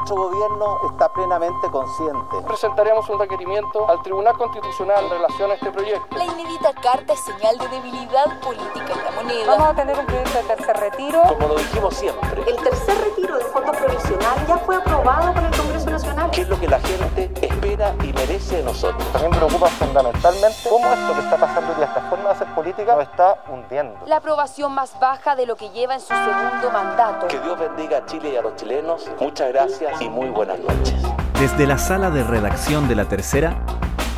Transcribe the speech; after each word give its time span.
Nuestro 0.00 0.30
gobierno 0.30 0.80
está 0.90 1.12
plenamente 1.12 1.70
consciente. 1.70 2.40
Presentaremos 2.46 3.06
un 3.10 3.18
requerimiento 3.18 3.86
al 3.86 4.00
Tribunal 4.00 4.32
Constitucional 4.38 5.04
en 5.04 5.10
relación 5.10 5.50
a 5.50 5.54
este 5.54 5.70
proyecto. 5.70 6.16
La 6.16 6.24
inédita 6.24 6.72
carta 6.72 7.12
es 7.12 7.20
señal 7.20 7.58
de 7.58 7.68
debilidad 7.68 8.40
política 8.40 8.94
en 8.94 9.04
la 9.04 9.10
moneda. 9.10 9.46
Vamos 9.46 9.68
a 9.68 9.74
tener 9.74 9.98
un 9.98 10.06
proyecto 10.06 10.38
de 10.38 10.44
tercer 10.44 10.76
retiro. 10.78 11.22
Como 11.28 11.48
lo 11.48 11.54
dijimos 11.56 11.94
siempre. 11.94 12.42
El 12.50 12.56
tercer 12.56 12.98
retiro 12.98 13.36
del 13.36 13.44
fondo 13.48 13.72
provisional 13.72 14.46
ya 14.48 14.56
fue 14.56 14.76
aprobado 14.76 15.34
por 15.34 15.44
el 15.44 15.54
Congreso 15.54 15.90
Nacional. 15.90 16.30
¿Qué 16.30 16.40
es 16.40 16.48
lo 16.48 16.58
que 16.58 16.68
la 16.68 16.80
gente 16.80 17.30
espera 17.42 17.94
y 18.02 18.12
merece 18.14 18.56
de 18.56 18.62
nosotros? 18.62 19.06
También 19.12 19.32
preocupa 19.32 19.66
fundamentalmente 19.66 20.56
cómo 20.66 20.86
esto 20.86 21.12
que 21.12 21.20
está 21.20 21.36
pasando 21.36 21.74
y 21.78 21.82
esta 21.82 22.00
forma 22.08 22.24
de 22.24 22.30
hacer 22.30 22.54
política 22.54 22.94
nos 22.94 23.04
está 23.04 23.44
hundiendo. 23.50 23.98
La 24.06 24.16
aprobación 24.16 24.72
más 24.72 24.98
baja 24.98 25.36
de 25.36 25.44
lo 25.44 25.56
que 25.56 25.68
lleva 25.68 25.92
en 25.92 26.00
su 26.00 26.08
segundo 26.08 26.70
mandato. 26.72 27.28
Que 27.28 27.38
Dios 27.38 27.58
bendiga 27.58 27.98
a 27.98 28.06
Chile 28.06 28.30
y 28.30 28.36
a 28.36 28.40
los 28.40 28.56
chilenos. 28.56 29.06
Muchas 29.20 29.48
gracias 29.48 29.89
y 29.98 30.08
muy 30.08 30.28
buenas 30.28 30.58
noches. 30.60 30.94
Desde 31.40 31.66
la 31.66 31.78
sala 31.78 32.10
de 32.10 32.22
redacción 32.22 32.86
de 32.88 32.94
La 32.94 33.06
Tercera, 33.06 33.64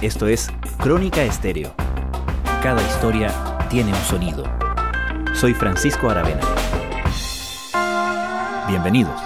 esto 0.00 0.26
es 0.26 0.50
Crónica 0.78 1.22
Estéreo. 1.22 1.72
Cada 2.62 2.82
historia 2.82 3.30
tiene 3.70 3.90
un 3.90 4.00
sonido. 4.00 4.44
Soy 5.34 5.54
Francisco 5.54 6.10
Aravena. 6.10 6.40
Bienvenidos. 8.68 9.20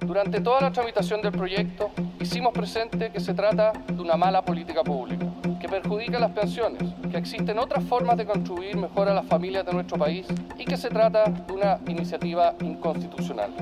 Durante 0.00 0.40
toda 0.40 0.60
la 0.60 0.72
tramitación 0.72 1.22
del 1.22 1.32
proyecto, 1.32 1.90
hicimos 2.20 2.52
presente 2.52 3.10
que 3.10 3.18
se 3.18 3.34
trata 3.34 3.72
de 3.72 4.00
una 4.00 4.16
mala 4.16 4.42
política 4.42 4.84
pública, 4.84 5.26
que 5.62 5.68
perjudica 5.68 6.18
las 6.18 6.32
pensiones, 6.32 6.82
que 7.08 7.16
existen 7.16 7.56
otras 7.60 7.84
formas 7.84 8.16
de 8.16 8.26
contribuir 8.26 8.76
mejor 8.76 9.08
a 9.08 9.14
las 9.14 9.24
familias 9.26 9.64
de 9.64 9.72
nuestro 9.72 9.96
país 9.96 10.26
y 10.58 10.64
que 10.64 10.76
se 10.76 10.88
trata 10.88 11.30
de 11.30 11.52
una 11.52 11.78
iniciativa 11.86 12.54
inconstitucional. 12.60 13.52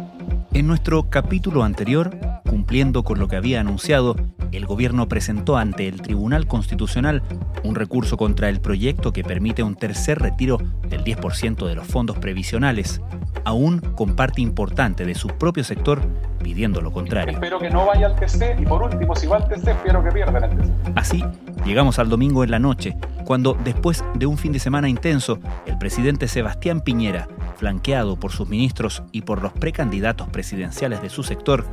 En 0.55 0.67
nuestro 0.67 1.11
capítulo 1.11 1.62
anterior, 1.62 2.17
cumpliendo 2.48 3.05
con 3.05 3.19
lo 3.19 3.29
que 3.29 3.37
había 3.37 3.61
anunciado, 3.61 4.17
el 4.51 4.65
gobierno 4.65 5.09
presentó 5.09 5.59
ante 5.59 5.89
el 5.89 6.01
Tribunal 6.01 6.47
Constitucional 6.47 7.23
un 7.65 7.75
recurso 7.75 8.17
contra 8.17 8.48
el 8.48 8.61
proyecto 8.61 9.12
que 9.12 9.23
permite 9.23 9.62
un 9.62 9.77
tercer 9.77 10.19
retiro 10.19 10.57
del 10.89 11.05
10% 11.05 11.67
de 11.67 11.75
los 11.75 11.87
fondos 11.87 12.19
previsionales, 12.19 13.03
aún 13.45 13.79
con 13.79 14.17
parte 14.17 14.41
importante 14.41 15.05
de 15.05 15.14
su 15.14 15.29
propio 15.29 15.64
sector 15.64 16.01
pidiendo 16.42 16.81
lo 16.81 16.92
contrario. 16.92 17.35
Espero 17.35 17.59
que 17.59 17.70
no 17.70 17.87
vaya 17.87 18.07
al 18.07 18.17
TC 18.17 18.59
y 18.59 18.64
por 18.64 18.83
último, 18.83 19.14
si 19.14 19.27
va 19.27 19.37
al 19.37 19.48
TC, 19.48 19.69
espero 19.69 20.03
que 20.03 20.11
pierdan 20.11 20.45
el 20.45 20.57
TC. 20.57 20.73
Así, 20.97 21.25
llegamos 21.64 21.98
al 21.98 22.08
domingo 22.08 22.44
en 22.44 22.50
la 22.50 22.58
noche, 22.58 22.97
cuando 23.25 23.56
después 23.64 24.05
de 24.14 24.27
un 24.27 24.39
fin 24.39 24.53
de 24.53 24.58
semana 24.58 24.89
intenso, 24.89 25.39
el 25.67 25.78
presidente 25.78 26.28
Sebastián 26.28 26.80
Piñera, 26.80 27.28
flanqueado 27.56 28.17
por 28.17 28.33
sus 28.33 28.48
ministros 28.48 29.02
y 29.12 29.22
por 29.22 29.42
los 29.42 29.52
precandidatos 29.52 30.28
presidenciales 30.28 31.02
de 31.02 31.11
su 31.11 31.22
sector, 31.22 31.64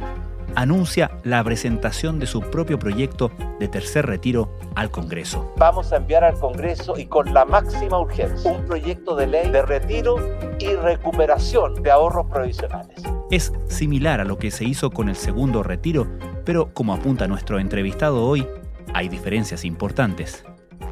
anuncia 0.56 1.12
la 1.24 1.44
presentación 1.44 2.20
de 2.20 2.28
su 2.28 2.42
propio 2.42 2.80
proyecto 2.80 3.32
de 3.60 3.68
tercer 3.68 4.06
retiro 4.06 4.50
al 4.76 4.92
Congreso. 4.92 5.54
Vamos 5.58 5.92
a 5.92 5.98
enviar 5.98 6.24
al 6.24 6.40
Congreso 6.40 6.98
y 6.98 7.06
con 7.06 7.34
la 7.34 7.46
máxima 7.46 8.00
urgencia 8.00 8.52
un 8.52 8.66
proyecto 8.66 9.16
de 9.16 9.28
ley 9.28 9.50
de 9.52 9.62
retiro 9.62 10.18
y 10.60 10.74
recuperación 10.76 11.82
de 11.84 11.92
ahorros 11.92 12.28
provisionales. 12.28 13.04
Es 13.30 13.52
similar 13.68 14.22
a 14.22 14.24
lo 14.24 14.38
que 14.38 14.52
se 14.52 14.64
hizo 14.64 14.90
con 14.90 15.10
el 15.10 15.16
segundo 15.16 15.64
retiro, 15.64 16.08
pero 16.46 16.74
como 16.74 16.94
apunta 16.94 17.28
nuestro 17.28 17.60
entrevistado 17.60 18.26
hoy, 18.26 18.48
hay 18.94 19.10
diferencias 19.10 19.66
importantes. 19.66 20.44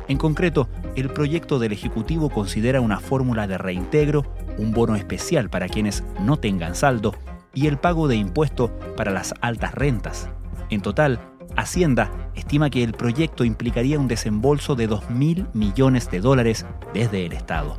En 0.08 0.18
concreto, 0.18 0.70
el 0.96 1.10
proyecto 1.10 1.60
del 1.60 1.72
Ejecutivo 1.72 2.30
considera 2.30 2.82
una 2.82 3.00
fórmula 3.00 3.48
de 3.48 3.58
reintegro, 3.58 4.26
un 4.58 4.72
bono 4.72 4.96
especial 4.96 5.50
para 5.50 5.68
quienes 5.68 6.04
no 6.20 6.38
tengan 6.38 6.76
saldo 6.76 7.16
y 7.54 7.68
el 7.68 7.78
pago 7.78 8.08
de 8.08 8.16
impuesto 8.16 8.72
para 8.96 9.12
las 9.12 9.34
altas 9.42 9.74
rentas. 9.74 10.30
En 10.70 10.82
total, 10.82 11.20
Hacienda 11.56 12.12
estima 12.36 12.70
que 12.70 12.84
el 12.84 12.92
proyecto 12.92 13.46
implicaría 13.46 13.98
un 13.98 14.10
desembolso 14.10 14.76
de 14.76 14.90
2.000 14.90 15.54
millones 15.54 16.12
de 16.12 16.20
dólares 16.20 16.66
desde 16.94 17.26
el 17.26 17.32
Estado. 17.32 17.78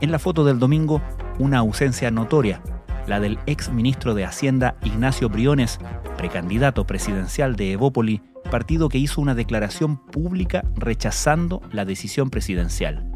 En 0.00 0.12
la 0.12 0.18
foto 0.18 0.44
del 0.44 0.58
domingo, 0.58 1.02
una 1.38 1.58
ausencia 1.58 2.10
notoria, 2.10 2.62
la 3.06 3.20
del 3.20 3.38
ex 3.46 3.70
ministro 3.70 4.14
de 4.14 4.24
Hacienda 4.24 4.76
Ignacio 4.82 5.28
Briones, 5.28 5.78
precandidato 6.16 6.86
presidencial 6.86 7.56
de 7.56 7.72
Evópoli, 7.72 8.22
partido 8.50 8.88
que 8.88 8.98
hizo 8.98 9.20
una 9.20 9.34
declaración 9.34 9.96
pública 9.96 10.64
rechazando 10.74 11.62
la 11.72 11.84
decisión 11.84 12.30
presidencial. 12.30 13.08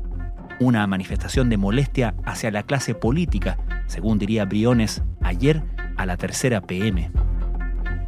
Una 0.58 0.86
manifestación 0.86 1.50
de 1.50 1.56
molestia 1.56 2.14
hacia 2.24 2.50
la 2.50 2.62
clase 2.62 2.94
política, 2.94 3.58
según 3.86 4.18
diría 4.18 4.44
Briones 4.44 5.02
ayer 5.22 5.62
a 5.96 6.06
la 6.06 6.16
tercera 6.16 6.62
PM. 6.62 7.10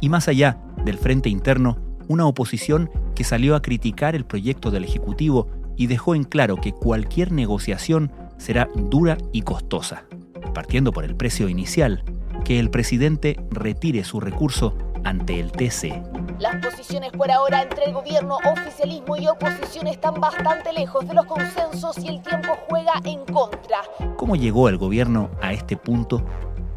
Y 0.01 0.09
más 0.09 0.27
allá 0.27 0.57
del 0.83 0.97
frente 0.97 1.29
interno, 1.29 1.77
una 2.07 2.25
oposición 2.25 2.89
que 3.15 3.23
salió 3.23 3.55
a 3.55 3.61
criticar 3.61 4.15
el 4.15 4.25
proyecto 4.25 4.71
del 4.71 4.83
Ejecutivo 4.83 5.47
y 5.75 5.87
dejó 5.87 6.15
en 6.15 6.23
claro 6.23 6.57
que 6.57 6.71
cualquier 6.71 7.31
negociación 7.31 8.11
será 8.37 8.67
dura 8.75 9.17
y 9.31 9.43
costosa, 9.43 10.05
partiendo 10.53 10.91
por 10.91 11.03
el 11.05 11.15
precio 11.15 11.49
inicial, 11.49 12.03
que 12.43 12.59
el 12.59 12.69
presidente 12.69 13.39
retire 13.51 14.03
su 14.03 14.19
recurso 14.19 14.75
ante 15.03 15.39
el 15.39 15.51
TC. 15.51 16.01
Las 16.39 16.55
posiciones 16.65 17.11
por 17.11 17.31
ahora 17.31 17.61
entre 17.61 17.85
el 17.85 17.93
gobierno, 17.93 18.37
oficialismo 18.45 19.17
y 19.17 19.27
oposición 19.27 19.87
están 19.87 20.15
bastante 20.15 20.71
lejos 20.73 21.07
de 21.07 21.13
los 21.13 21.25
consensos 21.25 21.97
y 21.97 22.07
el 22.07 22.21
tiempo 22.21 22.57
juega 22.69 22.93
en 23.03 23.25
contra. 23.25 23.79
¿Cómo 24.15 24.35
llegó 24.35 24.69
el 24.69 24.77
gobierno 24.77 25.29
a 25.41 25.53
este 25.53 25.77
punto? 25.77 26.25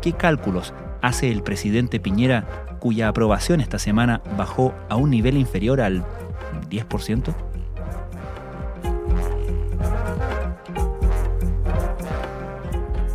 ¿Qué 0.01 0.13
cálculos 0.13 0.75
hace 1.01 1.31
el 1.31 1.43
presidente 1.43 2.01
Piñera, 2.01 2.79
cuya 2.81 3.09
aprobación 3.09 3.61
esta 3.61 3.79
semana 3.79 4.21
bajó 4.37 4.75
a 4.89 4.97
un 4.97 5.11
nivel 5.11 5.37
inferior 5.37 5.81
al 5.81 6.05
10%? 6.69 7.52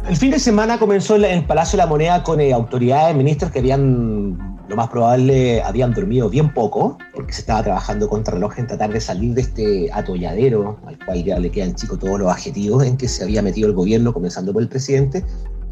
El 0.08 0.16
fin 0.16 0.32
de 0.32 0.40
semana 0.40 0.80
comenzó 0.80 1.18
en 1.18 1.26
el 1.26 1.44
Palacio 1.44 1.76
de 1.76 1.84
la 1.84 1.90
Moneda 1.90 2.24
con 2.24 2.40
eh, 2.40 2.54
autoridades, 2.54 3.14
ministros 3.14 3.52
que 3.52 3.60
habían, 3.60 4.58
lo 4.70 4.76
más 4.78 4.88
probable, 4.88 5.62
habían 5.62 5.94
dormido 5.94 6.30
bien 6.30 6.54
poco, 6.54 6.98
porque 7.14 7.34
se 7.34 7.42
estaba 7.42 7.62
trabajando 7.62 8.08
contra 8.08 8.36
reloj 8.36 8.58
en 8.58 8.68
tratar 8.68 8.94
de 8.94 9.02
salir 9.02 9.34
de 9.34 9.42
este 9.42 9.90
atolladero, 9.92 10.80
al 10.88 10.98
cual 11.06 11.26
ya 11.26 11.38
le 11.38 11.52
quedan 11.52 11.76
chicos 11.76 12.00
todos 12.00 12.20
los 12.20 12.32
adjetivos 12.32 12.86
en 12.86 12.96
que 12.96 13.10
se 13.10 13.26
había 13.26 13.42
metido 13.42 13.68
el 13.68 13.74
gobierno, 13.74 14.14
comenzando 14.14 14.54
por 14.54 14.62
el 14.62 14.70
presidente, 14.70 15.26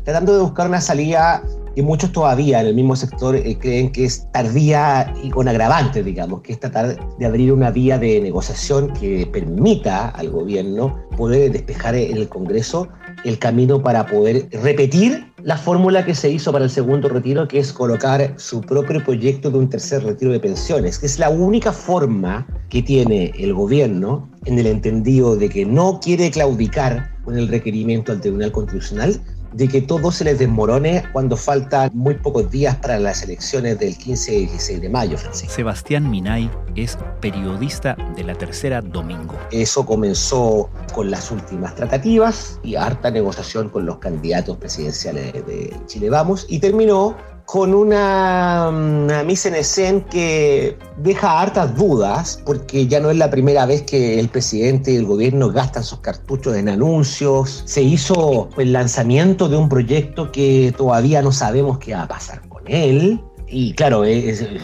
tratando 0.03 0.35
de 0.35 0.41
buscar 0.41 0.67
una 0.67 0.81
salida 0.81 1.41
que 1.73 1.81
muchos 1.81 2.11
todavía 2.11 2.59
en 2.59 2.67
el 2.67 2.75
mismo 2.75 2.97
sector 2.97 3.37
eh, 3.37 3.57
creen 3.57 3.89
que 3.93 4.03
es 4.03 4.29
tardía 4.33 5.13
y 5.23 5.29
con 5.29 5.47
agravantes, 5.47 6.03
digamos, 6.03 6.41
que 6.41 6.51
es 6.51 6.59
tratar 6.59 6.97
de 7.17 7.25
abrir 7.25 7.53
una 7.53 7.71
vía 7.71 7.97
de 7.97 8.19
negociación 8.19 8.91
que 8.91 9.29
permita 9.31 10.09
al 10.09 10.29
gobierno 10.29 10.93
poder 11.15 11.53
despejar 11.53 11.95
el 11.95 12.27
Congreso 12.27 12.89
el 13.25 13.39
camino 13.39 13.81
para 13.81 14.05
poder 14.05 14.47
repetir 14.51 15.33
la 15.43 15.57
fórmula 15.57 16.05
que 16.05 16.15
se 16.15 16.29
hizo 16.29 16.51
para 16.51 16.65
el 16.65 16.71
segundo 16.71 17.09
retiro, 17.09 17.47
que 17.47 17.59
es 17.59 17.73
colocar 17.73 18.35
su 18.37 18.61
propio 18.61 19.03
proyecto 19.03 19.51
de 19.51 19.57
un 19.57 19.69
tercer 19.69 20.03
retiro 20.03 20.31
de 20.31 20.39
pensiones, 20.39 20.99
que 20.99 21.07
es 21.07 21.19
la 21.19 21.29
única 21.29 21.73
forma 21.73 22.47
que 22.69 22.81
tiene 22.81 23.31
el 23.37 23.53
gobierno 23.53 24.29
en 24.45 24.59
el 24.59 24.67
entendido 24.67 25.35
de 25.35 25.49
que 25.49 25.65
no 25.65 25.99
quiere 25.99 26.29
claudicar 26.29 27.11
con 27.23 27.37
el 27.37 27.47
requerimiento 27.47 28.11
al 28.11 28.21
Tribunal 28.21 28.51
Constitucional, 28.51 29.19
de 29.55 29.69
que 29.69 29.81
todo 29.81 30.11
se 30.11 30.25
les 30.25 30.37
desmorone 30.37 31.03
cuando 31.13 31.37
faltan 31.37 31.89
muy 31.93 32.15
pocos 32.15 32.51
días 32.51 32.75
para 32.75 32.99
las 32.99 33.23
elecciones 33.23 33.79
del 33.79 33.97
15 33.97 34.33
y 34.33 34.45
16 34.47 34.81
de 34.81 34.89
mayo, 34.89 35.17
Francisco. 35.17 35.53
Sebastián 35.53 36.09
Minay 36.09 36.51
es 36.75 36.97
periodista 37.21 37.95
de 38.15 38.23
la 38.25 38.35
tercera 38.35 38.81
domingo. 38.81 39.35
Eso 39.51 39.85
comenzó 39.85 40.69
con 40.93 41.09
las 41.09 41.31
últimas 41.31 41.73
tratativas 41.73 42.59
y 42.63 42.75
harta 42.75 43.09
negociación 43.09 43.69
con 43.69 43.85
los 43.85 43.99
candidatos 43.99 44.57
presidenciales 44.57 45.33
de 45.45 45.73
Chile 45.85 46.09
Vamos 46.09 46.45
y 46.49 46.59
terminó 46.59 47.15
con 47.45 47.73
una, 47.73 48.69
una 48.69 49.23
mise 49.23 49.49
en 49.49 49.55
escena 49.55 50.03
que 50.09 50.77
deja 50.97 51.39
hartas 51.39 51.75
dudas, 51.75 52.41
porque 52.45 52.87
ya 52.87 52.99
no 52.99 53.11
es 53.11 53.17
la 53.17 53.29
primera 53.29 53.65
vez 53.65 53.83
que 53.83 54.19
el 54.19 54.29
presidente 54.29 54.91
y 54.91 54.95
el 54.95 55.05
gobierno 55.05 55.51
gastan 55.51 55.83
sus 55.83 55.99
cartuchos 55.99 56.55
en 56.55 56.69
anuncios. 56.69 57.63
Se 57.65 57.81
hizo 57.81 58.49
el 58.57 58.73
lanzamiento 58.73 59.47
de 59.47 59.57
un 59.57 59.69
proyecto 59.69 60.31
que 60.31 60.73
todavía 60.75 61.21
no 61.21 61.31
sabemos 61.31 61.77
qué 61.77 61.93
va 61.93 62.03
a 62.03 62.07
pasar 62.07 62.47
con 62.49 62.63
él. 62.67 63.21
Y 63.47 63.73
claro, 63.73 64.03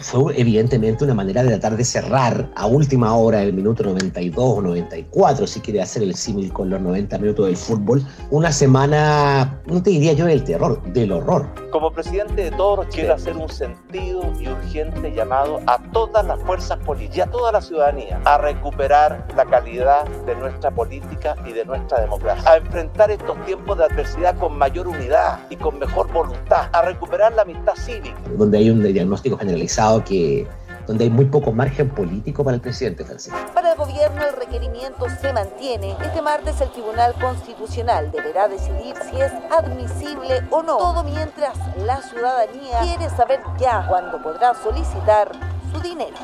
fue 0.02 0.40
evidentemente 0.40 1.04
una 1.04 1.14
manera 1.14 1.42
de 1.42 1.50
tratar 1.50 1.76
de 1.76 1.84
cerrar 1.84 2.50
a 2.56 2.66
última 2.66 3.14
hora, 3.14 3.42
el 3.42 3.52
minuto 3.52 3.84
92 3.84 4.44
o 4.44 4.60
94, 4.60 5.46
si 5.46 5.60
quiere 5.60 5.80
hacer 5.80 6.02
el 6.02 6.14
símil 6.14 6.52
con 6.52 6.68
los 6.68 6.80
90 6.80 7.18
minutos 7.18 7.46
del 7.46 7.56
fútbol, 7.56 8.02
una 8.30 8.50
semana, 8.50 9.62
no 9.66 9.82
te 9.82 9.90
diría 9.90 10.14
yo 10.14 10.26
del 10.26 10.42
terror, 10.42 10.82
del 10.92 11.12
horror. 11.12 11.46
Como 11.70 11.92
presidente 11.92 12.44
de 12.44 12.50
todos, 12.50 12.86
quiero 12.92 13.14
hacer 13.14 13.36
un 13.36 13.48
sentido 13.48 14.32
y 14.40 14.48
urgente 14.48 15.12
llamado 15.14 15.60
a 15.66 15.80
todas 15.92 16.26
las 16.26 16.40
fuerzas 16.40 16.78
políticas 16.78 17.16
y 17.16 17.20
a 17.20 17.26
toda 17.30 17.52
la 17.52 17.60
ciudadanía 17.60 18.20
a 18.24 18.38
recuperar 18.38 19.26
la 19.36 19.44
calidad 19.44 20.06
de 20.26 20.34
nuestra 20.36 20.70
política 20.70 21.36
y 21.46 21.52
de 21.52 21.64
nuestra 21.64 22.00
democracia, 22.00 22.50
a 22.50 22.56
enfrentar 22.56 23.10
estos 23.10 23.42
tiempos 23.44 23.78
de 23.78 23.84
adversidad 23.84 24.36
con 24.38 24.58
mayor 24.58 24.88
unidad 24.88 25.40
y 25.50 25.56
con 25.56 25.78
mejor 25.78 26.12
voluntad, 26.12 26.68
a 26.72 26.82
recuperar 26.82 27.32
la 27.34 27.42
amistad 27.42 27.74
cívica. 27.76 28.16
Donde 28.36 28.58
hay 28.58 28.71
un 28.72 28.82
diagnóstico 28.82 29.36
generalizado 29.36 30.04
que 30.04 30.46
donde 30.86 31.04
hay 31.04 31.10
muy 31.10 31.26
poco 31.26 31.52
margen 31.52 31.88
político 31.90 32.44
para 32.44 32.56
el 32.56 32.60
presidente 32.60 33.04
Francisco. 33.04 33.38
Para 33.54 33.72
el 33.72 33.78
gobierno 33.78 34.22
el 34.24 34.34
requerimiento 34.34 35.06
se 35.20 35.32
mantiene. 35.32 35.96
Este 36.02 36.20
martes 36.20 36.60
el 36.60 36.70
Tribunal 36.70 37.14
Constitucional 37.14 38.10
deberá 38.10 38.48
decidir 38.48 38.96
si 39.10 39.20
es 39.20 39.32
admisible 39.50 40.42
o 40.50 40.62
no. 40.62 40.76
Todo 40.78 41.04
mientras 41.04 41.56
la 41.78 42.02
ciudadanía 42.02 42.80
quiere 42.82 43.08
saber 43.10 43.40
ya 43.58 43.86
cuándo 43.88 44.20
podrá 44.22 44.54
solicitar 44.54 45.32
su 45.72 45.80
dinero. 45.80 46.16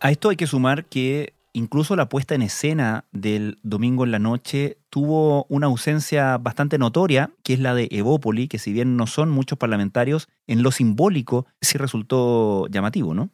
A 0.00 0.10
esto 0.10 0.28
hay 0.28 0.36
que 0.36 0.46
sumar 0.46 0.84
que 0.84 1.33
incluso 1.54 1.96
la 1.96 2.08
puesta 2.10 2.34
en 2.34 2.42
escena 2.42 3.06
del 3.12 3.58
domingo 3.62 4.04
en 4.04 4.10
la 4.10 4.18
noche 4.18 4.76
tuvo 4.90 5.46
una 5.48 5.68
ausencia 5.68 6.36
bastante 6.36 6.76
notoria, 6.76 7.30
que 7.42 7.54
es 7.54 7.60
la 7.60 7.74
de 7.74 7.88
Evópoli, 7.90 8.48
que 8.48 8.58
si 8.58 8.72
bien 8.72 8.96
no 8.96 9.06
son 9.06 9.30
muchos 9.30 9.56
parlamentarios, 9.56 10.28
en 10.46 10.62
lo 10.62 10.72
simbólico 10.72 11.46
sí 11.62 11.78
resultó 11.78 12.66
llamativo, 12.68 13.14
¿no? 13.14 13.30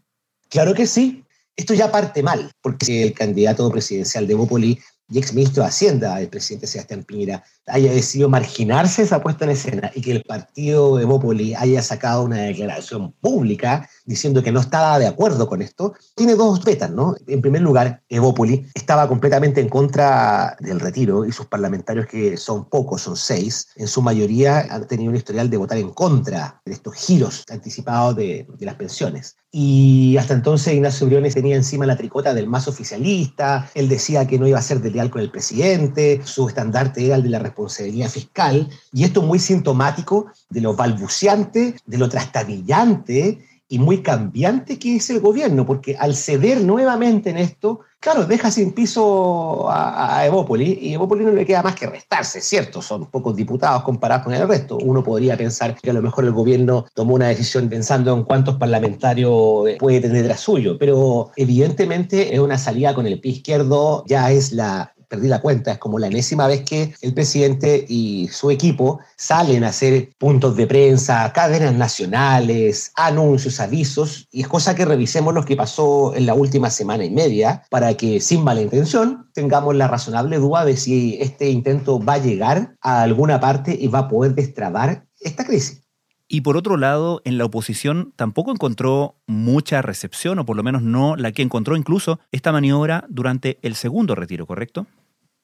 Claro 0.48 0.74
que 0.74 0.86
sí. 0.86 1.24
Esto 1.56 1.74
ya 1.74 1.90
parte 1.90 2.22
mal, 2.22 2.50
porque 2.62 3.02
el 3.02 3.12
candidato 3.12 3.70
presidencial 3.70 4.26
de 4.26 4.34
Evópoli 4.34 4.78
y 5.10 5.18
exministro 5.18 5.62
de 5.62 5.68
Hacienda, 5.68 6.20
el 6.20 6.28
presidente 6.28 6.66
Sebastián 6.66 7.02
Piñera, 7.02 7.42
haya 7.66 7.92
decidido 7.92 8.28
marginarse 8.28 9.02
esa 9.02 9.20
puesta 9.20 9.44
en 9.44 9.50
escena 9.50 9.90
y 9.94 10.00
que 10.02 10.12
el 10.12 10.22
partido 10.22 11.00
Evópoli 11.00 11.54
haya 11.54 11.82
sacado 11.82 12.22
una 12.22 12.36
declaración 12.36 13.12
pública 13.20 13.88
diciendo 14.10 14.42
que 14.42 14.50
no 14.50 14.58
estaba 14.58 14.98
de 14.98 15.06
acuerdo 15.06 15.48
con 15.48 15.62
esto, 15.62 15.94
tiene 16.16 16.34
dos 16.34 16.64
vetas, 16.64 16.90
¿no? 16.90 17.14
En 17.28 17.40
primer 17.40 17.62
lugar, 17.62 18.02
Evópoli 18.08 18.66
estaba 18.74 19.06
completamente 19.06 19.60
en 19.60 19.68
contra 19.68 20.56
del 20.58 20.80
retiro 20.80 21.24
y 21.24 21.30
sus 21.30 21.46
parlamentarios, 21.46 22.06
que 22.06 22.36
son 22.36 22.64
pocos, 22.64 23.02
son 23.02 23.16
seis, 23.16 23.68
en 23.76 23.86
su 23.86 24.02
mayoría 24.02 24.66
han 24.68 24.88
tenido 24.88 25.10
un 25.10 25.16
historial 25.16 25.48
de 25.48 25.56
votar 25.58 25.78
en 25.78 25.90
contra 25.90 26.60
de 26.64 26.72
estos 26.72 26.94
giros 26.94 27.44
anticipados 27.50 28.16
de, 28.16 28.48
de 28.58 28.66
las 28.66 28.74
pensiones. 28.74 29.36
Y 29.52 30.16
hasta 30.16 30.34
entonces 30.34 30.74
Ignacio 30.74 31.06
Briones 31.06 31.34
tenía 31.34 31.54
encima 31.54 31.86
la 31.86 31.96
tricota 31.96 32.34
del 32.34 32.48
más 32.48 32.66
oficialista, 32.66 33.70
él 33.74 33.88
decía 33.88 34.26
que 34.26 34.40
no 34.40 34.48
iba 34.48 34.58
a 34.58 34.62
ser 34.62 34.80
desleal 34.80 35.10
con 35.10 35.20
el 35.22 35.30
presidente, 35.30 36.20
su 36.24 36.48
estandarte 36.48 37.06
era 37.06 37.14
el 37.14 37.22
de 37.22 37.30
la 37.30 37.38
responsabilidad 37.38 38.08
fiscal, 38.08 38.68
y 38.92 39.04
esto 39.04 39.20
es 39.20 39.26
muy 39.26 39.38
sintomático 39.38 40.26
de 40.48 40.60
lo 40.60 40.74
balbuceante, 40.74 41.76
de 41.86 41.98
lo 41.98 42.08
trastabillante 42.08 43.46
y 43.72 43.78
muy 43.78 44.02
cambiante 44.02 44.80
que 44.80 44.96
es 44.96 45.08
el 45.10 45.20
gobierno, 45.20 45.64
porque 45.64 45.96
al 45.96 46.16
ceder 46.16 46.60
nuevamente 46.60 47.30
en 47.30 47.38
esto, 47.38 47.80
claro, 48.00 48.26
deja 48.26 48.50
sin 48.50 48.72
piso 48.72 49.70
a, 49.70 50.18
a 50.18 50.26
Evópoli 50.26 50.76
y 50.82 50.90
a 50.90 50.94
Evópoli 50.94 51.24
no 51.24 51.30
le 51.30 51.46
queda 51.46 51.62
más 51.62 51.76
que 51.76 51.86
restarse, 51.86 52.40
¿cierto? 52.40 52.82
Son 52.82 53.06
pocos 53.06 53.36
diputados 53.36 53.84
comparados 53.84 54.24
con 54.24 54.34
el 54.34 54.48
resto. 54.48 54.76
Uno 54.76 55.04
podría 55.04 55.36
pensar 55.36 55.76
que 55.76 55.88
a 55.88 55.92
lo 55.92 56.02
mejor 56.02 56.24
el 56.24 56.32
gobierno 56.32 56.86
tomó 56.94 57.14
una 57.14 57.28
decisión 57.28 57.68
pensando 57.68 58.12
en 58.12 58.24
cuántos 58.24 58.56
parlamentarios 58.56 59.30
puede 59.78 60.00
tener 60.00 60.26
tras 60.26 60.40
suyo, 60.40 60.76
pero 60.76 61.30
evidentemente 61.36 62.34
es 62.34 62.40
una 62.40 62.58
salida 62.58 62.92
con 62.92 63.06
el 63.06 63.20
pie 63.20 63.32
izquierdo, 63.32 64.02
ya 64.08 64.32
es 64.32 64.50
la 64.50 64.92
perdí 65.10 65.28
cuenta, 65.40 65.72
es 65.72 65.78
como 65.78 65.98
la 65.98 66.06
enésima 66.06 66.46
vez 66.46 66.62
que 66.62 66.94
el 67.02 67.12
presidente 67.12 67.84
y 67.88 68.28
su 68.28 68.50
equipo 68.50 69.00
salen 69.16 69.64
a 69.64 69.68
hacer 69.68 70.10
puntos 70.16 70.56
de 70.56 70.68
prensa, 70.68 71.32
cadenas 71.32 71.74
nacionales, 71.74 72.92
anuncios, 72.94 73.58
avisos, 73.58 74.28
y 74.30 74.42
es 74.42 74.48
cosa 74.48 74.76
que 74.76 74.84
revisemos 74.84 75.34
lo 75.34 75.44
que 75.44 75.56
pasó 75.56 76.14
en 76.14 76.26
la 76.26 76.34
última 76.34 76.70
semana 76.70 77.04
y 77.04 77.10
media 77.10 77.64
para 77.70 77.94
que 77.94 78.20
sin 78.20 78.44
mala 78.44 78.62
intención 78.62 79.28
tengamos 79.34 79.74
la 79.74 79.88
razonable 79.88 80.36
duda 80.36 80.64
de 80.64 80.76
si 80.76 81.18
este 81.20 81.50
intento 81.50 82.02
va 82.02 82.14
a 82.14 82.18
llegar 82.18 82.76
a 82.80 83.02
alguna 83.02 83.40
parte 83.40 83.76
y 83.78 83.88
va 83.88 84.00
a 84.00 84.08
poder 84.08 84.34
destrabar 84.36 85.06
esta 85.18 85.44
crisis. 85.44 85.82
Y 86.32 86.42
por 86.42 86.56
otro 86.56 86.76
lado, 86.76 87.22
en 87.24 87.38
la 87.38 87.44
oposición 87.44 88.12
tampoco 88.14 88.52
encontró 88.52 89.16
mucha 89.26 89.82
recepción, 89.82 90.38
o 90.38 90.46
por 90.46 90.56
lo 90.56 90.62
menos 90.62 90.80
no 90.80 91.16
la 91.16 91.32
que 91.32 91.42
encontró 91.42 91.76
incluso 91.76 92.20
esta 92.30 92.52
maniobra 92.52 93.04
durante 93.08 93.58
el 93.62 93.74
segundo 93.74 94.14
retiro, 94.14 94.46
¿correcto? 94.46 94.86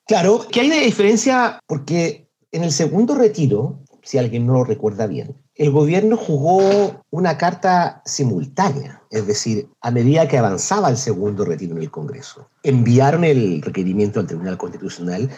Claro, 0.06 0.46
que 0.48 0.60
hay 0.60 0.68
una 0.68 0.76
diferencia 0.76 1.58
porque 1.66 2.28
en 2.52 2.62
el 2.62 2.70
segundo 2.70 3.16
retiro, 3.16 3.80
si 4.04 4.18
alguien 4.18 4.46
no 4.46 4.52
lo 4.52 4.62
recuerda 4.62 5.08
bien, 5.08 5.36
el 5.56 5.72
gobierno 5.72 6.16
jugó 6.16 7.02
una 7.10 7.36
carta 7.36 8.00
simultánea, 8.04 9.02
es 9.10 9.26
decir, 9.26 9.68
a 9.80 9.90
medida 9.90 10.28
que 10.28 10.38
avanzaba 10.38 10.88
el 10.88 10.96
segundo 10.96 11.44
retiro 11.44 11.74
en 11.74 11.82
el 11.82 11.90
Congreso. 11.90 12.48
Enviaron 12.62 13.24
el 13.24 13.60
requerimiento 13.60 14.20
al 14.20 14.28
Tribunal 14.28 14.56
Constitucional 14.56 15.30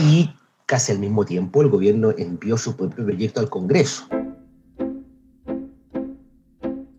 y 0.00 0.28
casi 0.66 0.90
al 0.90 0.98
mismo 0.98 1.24
tiempo 1.24 1.62
el 1.62 1.68
gobierno 1.68 2.12
envió 2.18 2.58
su 2.58 2.74
propio 2.76 3.04
proyecto 3.04 3.38
al 3.38 3.48
Congreso. 3.48 4.08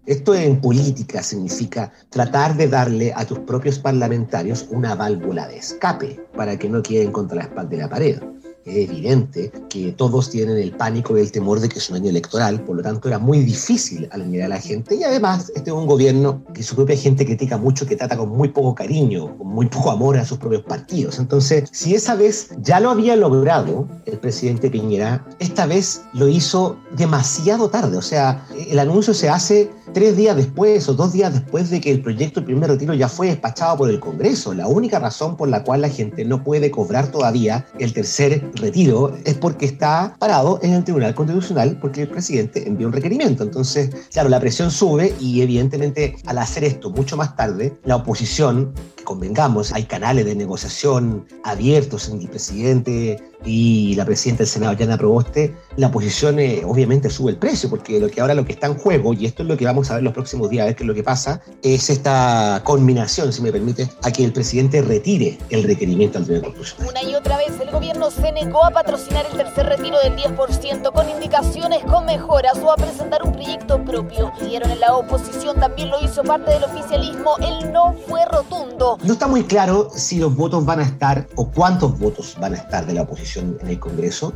Esto 0.10 0.34
en 0.34 0.60
política 0.60 1.22
significa 1.22 1.92
tratar 2.10 2.58
de 2.58 2.68
darle 2.68 3.14
a 3.16 3.26
tus 3.26 3.38
propios 3.38 3.78
parlamentarios 3.78 4.66
una 4.72 4.96
válvula 4.96 5.48
de 5.48 5.58
escape 5.58 6.20
para 6.36 6.58
que 6.58 6.68
no 6.68 6.82
queden 6.82 7.12
contra 7.12 7.36
la 7.36 7.44
espalda 7.44 7.70
de 7.70 7.78
la 7.78 7.90
pared. 7.90 8.20
Es 8.66 8.90
evidente 8.90 9.52
que 9.70 9.92
todos 9.92 10.32
tienen 10.32 10.58
el 10.58 10.72
pánico 10.72 11.16
y 11.16 11.22
el 11.22 11.32
temor 11.32 11.60
de 11.60 11.70
que 11.70 11.78
es 11.78 11.90
un 11.92 11.98
año 11.98 12.10
electoral, 12.10 12.60
por 12.62 12.78
lo 12.78 12.82
tanto 12.82 13.08
era 13.08 13.20
muy 13.20 13.40
difícil 13.42 14.10
alinear 14.12 14.46
a 14.46 14.56
la 14.56 14.60
gente. 14.60 14.96
Y 14.96 15.04
además 15.04 15.52
este 15.56 15.70
es 15.70 15.76
un 15.76 15.86
gobierno 15.86 16.44
que 16.56 16.64
su 16.64 16.76
propia 16.76 16.98
gente 16.98 17.24
critica 17.24 17.58
mucho, 17.58 17.86
que 17.86 17.96
trata 17.96 18.18
con 18.18 18.30
muy 18.30 18.50
poco 18.50 18.74
cariño, 18.74 19.38
con 19.38 19.48
muy 19.48 19.68
poco 19.68 19.92
amor 19.92 20.18
a 20.18 20.26
sus 20.26 20.40
propios 20.40 20.64
partidos. 20.64 21.20
Entonces, 21.20 21.70
si 21.72 21.94
esa 21.94 22.16
vez 22.16 22.50
ya 22.62 22.80
lo 22.80 22.90
había 22.90 23.16
logrado 23.16 23.88
el 24.06 24.18
presidente 24.18 24.72
Piñera, 24.72 25.24
esta 25.38 25.68
vez 25.68 26.02
lo 26.14 26.28
hizo 26.28 26.78
demasiado 26.98 27.70
tarde, 27.70 27.96
o 27.98 28.02
sea, 28.02 28.44
el 28.70 28.80
anuncio 28.80 29.14
se 29.14 29.30
hace 29.30 29.70
tres 29.94 30.16
días 30.18 30.36
después 30.36 30.88
o 30.88 30.94
dos 30.94 31.14
días 31.14 31.34
después 31.34 31.70
de 31.70 31.82
que 31.82 31.92
el 31.92 32.02
proyecto 32.02 32.40
del 32.40 32.46
primer 32.46 32.70
retiro 32.70 32.94
ya 32.94 33.10
fue 33.10 33.28
despachado 33.28 33.78
por 33.78 33.90
el 33.90 34.00
Congreso. 34.00 34.54
La 34.54 34.68
única 34.68 35.00
razón 35.00 35.36
por 35.36 35.50
la 35.50 35.64
cual 35.64 35.82
la 35.82 35.90
gente 35.90 36.26
no 36.26 36.44
puede 36.44 36.72
cobrar 36.72 37.08
todavía 37.12 37.66
el 37.80 37.94
tercer 37.94 38.50
retiro 38.56 39.14
es 39.26 39.36
porque 39.36 39.66
está 39.66 40.16
parado 40.20 40.60
en 40.62 40.74
el 40.74 40.84
Tribunal 40.84 41.16
Constitucional 41.16 41.78
porque 41.82 42.04
el 42.04 42.10
presidente 42.10 42.68
envió 42.68 42.88
un 42.88 42.94
requerimiento. 42.94 43.44
Entonces, 43.44 43.90
claro, 44.12 44.30
la 44.30 44.40
presión 44.40 44.72
sube 44.72 45.14
y 45.20 45.42
evidentemente 45.42 46.16
al 46.26 46.38
hacer 46.38 46.64
esto 46.64 46.90
mucho 46.90 47.18
más 47.18 47.36
tarde, 47.36 47.78
la 47.84 47.98
oposición, 47.98 48.74
convengamos, 49.04 49.74
hay 49.74 49.84
canales 49.84 50.26
de 50.26 50.36
negociación 50.36 51.26
abiertos 51.44 52.10
en 52.10 52.22
el 52.22 52.30
presidente 52.30 53.22
y 53.46 53.96
la 53.96 54.06
presidenta 54.06 54.40
del 54.40 54.48
Senado, 54.48 54.74
Yana 54.74 54.98
Proboste, 54.98 55.56
la 55.78 55.88
oposición 55.88 56.40
eh, 56.40 56.62
obviamente 56.66 57.10
sube 57.10 57.32
el 57.32 57.38
precio, 57.38 57.70
porque 57.70 58.00
lo 58.00 58.10
que 58.10 58.20
ahora 58.20 58.34
lo 58.34 58.46
que 58.46 58.54
está 58.54 58.68
en 58.68 58.78
juego, 58.78 59.14
y 59.14 59.26
esto 59.26 59.44
es 59.44 59.50
lo 59.50 59.56
que 59.56 59.66
vamos 59.66 59.90
a 59.90 59.96
ver 59.96 60.04
los 60.04 60.14
próximos 60.14 60.50
días, 60.50 60.64
a 60.64 60.66
ver 60.66 60.76
qué 60.76 60.84
es 60.84 60.88
lo 60.88 60.94
que 60.94 61.04
pasa, 61.04 61.42
es 61.62 61.90
esta 61.90 62.62
conminación, 62.66 63.32
si 63.32 63.42
me 63.42 63.52
permite, 63.52 63.90
a 64.04 64.12
que 64.12 64.26
el 64.26 64.34
presidente 64.34 64.82
retire 64.82 65.38
el 65.50 65.64
requerimiento 65.64 66.18
al 66.18 66.26
Tribunal 66.26 66.54
Constitucional. 66.54 66.90
Una 66.92 67.10
y 67.10 67.16
otra 67.16 67.38
vez 67.38 67.60
el 67.62 67.72
gobierno 67.72 68.12
se 68.12 68.32
negó 68.32 68.66
a 68.66 68.72
patrocinar 68.72 69.26
el 69.32 69.38
tercer 69.38 69.68
retiro 69.68 69.98
del 70.04 70.16
10% 70.18 70.92
con 70.92 71.10
indicaciones 71.10 71.84
con 71.86 72.06
mejoras 72.06 72.58
o 72.62 72.72
a 72.72 72.76
presentar 72.76 73.24
un 73.24 73.32
proyecto 73.32 73.84
propio. 73.84 74.32
Dieron 74.42 74.72
en 74.72 74.80
la 74.82 74.96
oposición, 74.96 75.60
también 75.60 75.90
lo 75.90 76.04
hizo 76.04 76.24
parte 76.24 76.52
del 76.52 76.64
oficialismo, 76.64 77.36
el 77.40 77.72
no 77.72 77.96
fue 78.08 78.26
rotundo. 78.26 78.89
No 79.04 79.14
está 79.14 79.28
muy 79.28 79.44
claro 79.44 79.90
si 79.94 80.20
los 80.20 80.36
votos 80.36 80.66
van 80.66 80.80
a 80.80 80.84
estar 80.84 81.28
o 81.36 81.50
cuántos 81.52 82.00
votos 82.00 82.36
van 82.40 82.54
a 82.54 82.58
estar 82.58 82.86
de 82.86 82.94
la 82.94 83.04
oposición 83.04 83.58
en 83.62 83.68
el 83.68 83.80
Congreso, 83.80 84.34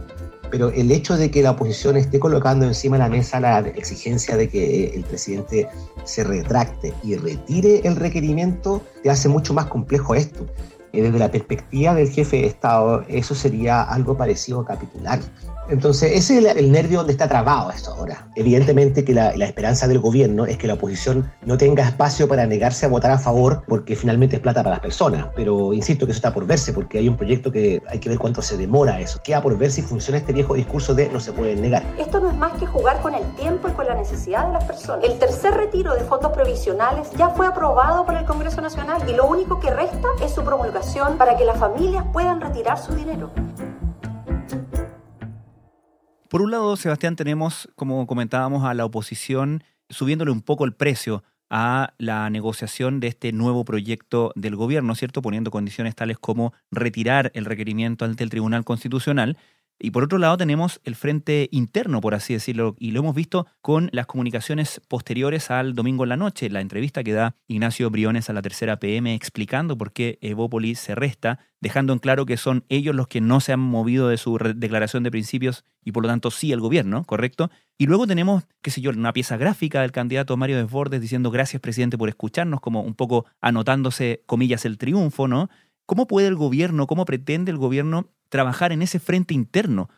pero 0.52 0.70
el 0.70 0.92
hecho 0.92 1.18
de 1.18 1.32
que 1.32 1.42
la 1.42 1.52
oposición 1.52 1.98
esté 1.98 2.20
colocando 2.20 2.66
encima 2.66 2.98
de 2.98 3.04
la 3.04 3.10
mesa 3.10 3.40
la 3.40 3.60
exigencia 3.60 4.38
de 4.38 4.50
que 4.50 4.94
el 4.96 5.04
presidente 5.04 5.68
se 6.04 6.24
retracte 6.24 6.94
y 7.04 7.16
retire 7.16 7.82
el 7.86 7.96
requerimiento 7.96 8.82
te 9.02 9.10
hace 9.10 9.30
mucho 9.30 9.54
más 9.54 9.66
complejo 9.66 10.14
esto. 10.14 10.46
Eh, 10.92 11.02
desde 11.02 11.18
la 11.18 11.32
perspectiva 11.32 11.96
del 11.96 12.08
jefe 12.10 12.38
de 12.38 12.46
Estado, 12.46 13.04
eso 13.08 13.34
sería 13.34 13.82
algo 13.82 14.16
parecido 14.16 14.60
a 14.60 14.66
capitular. 14.66 15.20
Entonces, 15.70 16.12
ese 16.14 16.40
es 16.40 16.56
el, 16.58 16.72
nervio 16.72 17.00
donde 17.00 17.14
está 17.14 17.28
trabado 17.28 17.72
esto 17.72 17.92
ahora. 17.92 18.28
Evidentemente 18.36 19.04
que 19.06 19.14
la, 19.14 19.32
esperanza 19.32 19.88
del 19.88 20.00
gobierno 20.00 20.46
es 20.46 20.58
que 20.58 20.68
la 20.68 20.76
oposición 20.76 21.32
no 21.46 21.58
tenga 21.58 21.84
espacio 21.84 22.28
para 22.28 22.46
negarse 22.46 22.86
a 22.86 22.90
votar 22.90 23.12
a 23.12 23.18
favor 23.18 23.64
porque 23.68 23.96
finalmente 23.96 24.38
es 24.38 24.42
plata 24.42 24.64
para 24.64 24.76
las 24.76 24.80
personas. 24.80 25.28
Pero 25.36 25.74
insisto 25.74 26.06
que 26.06 26.12
eso 26.12 26.20
está 26.20 26.34
por 26.34 26.46
verse 26.46 26.74
porque 26.74 26.98
hay 26.98 27.08
un 27.08 27.18
proyecto 27.18 27.52
que 27.52 27.82
hay 27.88 28.00
que 28.00 28.10
ver 28.10 28.18
cuánto 28.18 28.42
se 28.42 28.58
demora 28.58 29.00
eso. 29.00 29.20
Queda 29.24 29.42
por 29.42 29.58
ver 29.58 29.72
si 29.72 29.82
funciona 29.82 30.18
este 30.18 30.34
viejo 30.34 30.54
discurso 30.56 30.94
de 30.94 31.10
no 31.10 31.20
se 31.20 31.32
pueden 31.32 31.62
negar. 31.62 31.84
Esto 31.98 32.20
no 32.20 32.30
es 32.30 32.38
más 32.38 32.54
que 32.54 32.66
jugar 32.66 33.02
con 33.02 33.14
el 33.14 33.24
tiempo 33.36 33.70
y 33.70 33.72
con 33.72 33.86
la 33.86 33.96
necesidad 33.96 34.48
de 34.48 34.54
las 34.54 34.64
personas. 34.66 35.06
El 35.06 35.18
tercer 35.20 35.54
retiro 35.54 35.94
de 35.94 36.02
fondos 36.02 36.32
provisionales 36.32 37.10
ya 37.18 37.30
fue 37.30 37.48
aprobado 37.48 38.06
por 38.06 38.16
el 38.16 38.26
Congreso 38.26 38.62
Nacional 38.62 39.02
y 39.08 39.14
lo 39.14 39.26
único 39.26 39.60
que 39.60 39.70
resta 39.70 40.08
es 40.24 40.34
su 40.34 40.44
promulgación 40.44 41.18
para 41.18 41.38
que 41.38 41.46
las 41.46 41.58
familias 41.58 42.06
puedan 42.12 42.42
retirar 42.42 42.80
su 42.80 42.94
dinero. 42.94 43.32
Por 46.34 46.42
un 46.42 46.50
lado, 46.50 46.76
Sebastián, 46.78 47.16
tenemos, 47.16 47.70
como 47.76 48.08
comentábamos, 48.08 48.66
a 48.66 48.74
la 48.74 48.86
oposición 48.86 49.64
subiéndole 49.92 50.32
un 50.32 50.42
poco 50.42 50.66
el 50.66 50.74
precio 50.74 51.24
a 51.52 51.94
la 52.00 52.28
negociación 52.32 53.00
de 53.00 53.10
este 53.10 53.32
nuevo 53.32 53.64
proyecto 53.66 54.32
del 54.36 54.56
gobierno, 54.56 54.96
¿cierto? 54.96 55.22
Poniendo 55.22 55.52
condiciones 55.52 55.94
tales 55.94 56.18
como 56.18 56.52
retirar 56.72 57.30
el 57.36 57.46
requerimiento 57.46 58.04
ante 58.04 58.24
el 58.24 58.32
Tribunal 58.32 58.64
Constitucional 58.64 59.38
y 59.84 59.92
por 59.92 60.06
otro 60.06 60.18
lado 60.18 60.38
tenemos 60.38 60.80
el 60.86 60.96
frente 60.96 61.50
interno, 61.52 62.00
por 62.00 62.16
así 62.16 62.34
decirlo, 62.34 62.78
y 62.80 62.92
lo 62.92 63.02
hemos 63.02 63.14
visto 63.14 63.48
con 63.62 63.90
las 63.92 64.06
comunicaciones 64.06 64.82
posteriores 64.88 65.52
al 65.52 65.76
domingo 65.76 66.04
en 66.04 66.10
la 66.10 66.16
noche, 66.16 66.50
la 66.50 66.62
entrevista 66.62 67.04
que 67.04 67.12
da 67.12 67.36
Ignacio 67.50 67.90
Briones 67.90 68.30
a 68.30 68.34
la 68.34 68.42
tercera 68.42 68.80
PM 68.80 69.14
explicando 69.14 69.78
por 69.78 69.92
qué 69.92 70.20
Evópolis 70.22 70.80
se 70.80 70.96
resta, 70.96 71.40
dejando 71.60 71.92
en 71.92 72.00
claro 72.00 72.26
que 72.26 72.38
son 72.38 72.64
ellos 72.70 72.96
los 72.96 73.10
que 73.10 73.20
no 73.20 73.42
se 73.42 73.52
han 73.52 73.60
movido 73.60 74.08
de 74.08 74.16
su 74.16 74.38
declaración 74.56 75.04
de 75.04 75.12
principios 75.12 75.66
y 75.84 75.92
por 75.92 76.04
lo 76.04 76.08
tanto 76.08 76.32
sí 76.32 76.54
el 76.54 76.62
gobierno, 76.62 77.04
¿correcto? 77.04 77.52
Y 77.78 77.86
luego 77.86 78.08
tenemos, 78.08 78.46
qué 78.62 78.72
sé 78.72 78.80
yo, 78.80 78.92
una 78.92 79.12
pieza 79.12 79.36
gráfica 79.36 79.82
del 79.82 79.92
candidato 79.92 80.38
Mario 80.38 80.56
Desbordes 80.56 81.02
diciendo 81.02 81.30
gracias 81.30 81.62
presidente 81.62 81.98
por 81.98 82.08
escucharnos, 82.08 82.62
como 82.62 82.84
un 82.84 82.96
poco 82.96 83.26
anotándose, 83.42 84.24
comillas, 84.28 84.64
el 84.64 84.78
triunfo, 84.78 85.28
¿no? 85.28 85.50
¿Cómo 85.86 86.08
puede 86.08 86.28
el 86.28 86.36
gobierno, 86.36 86.88
cómo 86.88 87.04
pretende 87.04 87.52
el 87.52 87.58
gobierno 87.58 88.08
trabajar 88.34 88.72
en 88.72 88.82
ese 88.82 88.98
frente 88.98 89.36
interno. 89.36 89.92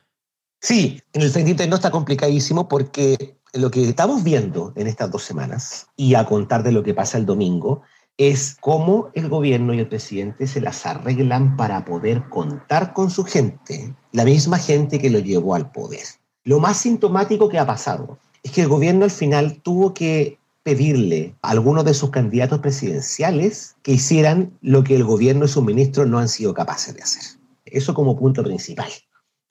Sí, 0.59 1.01
en 1.13 1.21
el 1.21 1.29
frente 1.29 1.51
interno 1.51 1.77
está 1.77 1.89
complicadísimo 1.89 2.67
porque 2.67 3.37
lo 3.53 3.71
que 3.71 3.87
estamos 3.87 4.25
viendo 4.25 4.73
en 4.75 4.87
estas 4.87 5.09
dos 5.09 5.23
semanas, 5.23 5.87
y 5.95 6.15
a 6.15 6.25
contar 6.25 6.61
de 6.61 6.73
lo 6.73 6.83
que 6.83 6.93
pasa 6.93 7.17
el 7.17 7.25
domingo, 7.25 7.83
es 8.17 8.57
cómo 8.59 9.09
el 9.13 9.29
gobierno 9.29 9.73
y 9.73 9.79
el 9.79 9.87
presidente 9.87 10.47
se 10.47 10.59
las 10.59 10.85
arreglan 10.85 11.55
para 11.55 11.85
poder 11.85 12.27
contar 12.27 12.91
con 12.91 13.09
su 13.09 13.23
gente, 13.23 13.95
la 14.11 14.25
misma 14.25 14.57
gente 14.57 14.99
que 14.99 15.09
lo 15.09 15.19
llevó 15.19 15.55
al 15.55 15.71
poder. 15.71 16.03
Lo 16.43 16.59
más 16.59 16.75
sintomático 16.75 17.47
que 17.47 17.57
ha 17.57 17.65
pasado 17.65 18.19
es 18.43 18.51
que 18.51 18.63
el 18.63 18.67
gobierno 18.67 19.05
al 19.05 19.11
final 19.11 19.61
tuvo 19.61 19.93
que 19.93 20.39
pedirle 20.63 21.35
a 21.41 21.51
algunos 21.51 21.85
de 21.85 21.93
sus 21.93 22.09
candidatos 22.09 22.59
presidenciales 22.59 23.77
que 23.81 23.93
hicieran 23.93 24.57
lo 24.61 24.83
que 24.83 24.95
el 24.95 25.05
gobierno 25.05 25.45
y 25.45 25.47
sus 25.47 25.63
ministros 25.63 26.07
no 26.07 26.19
han 26.19 26.27
sido 26.27 26.53
capaces 26.53 26.93
de 26.95 27.01
hacer. 27.01 27.34
Eso 27.75 27.93
como 27.93 28.17
punto 28.17 28.43
principal. 28.43 28.89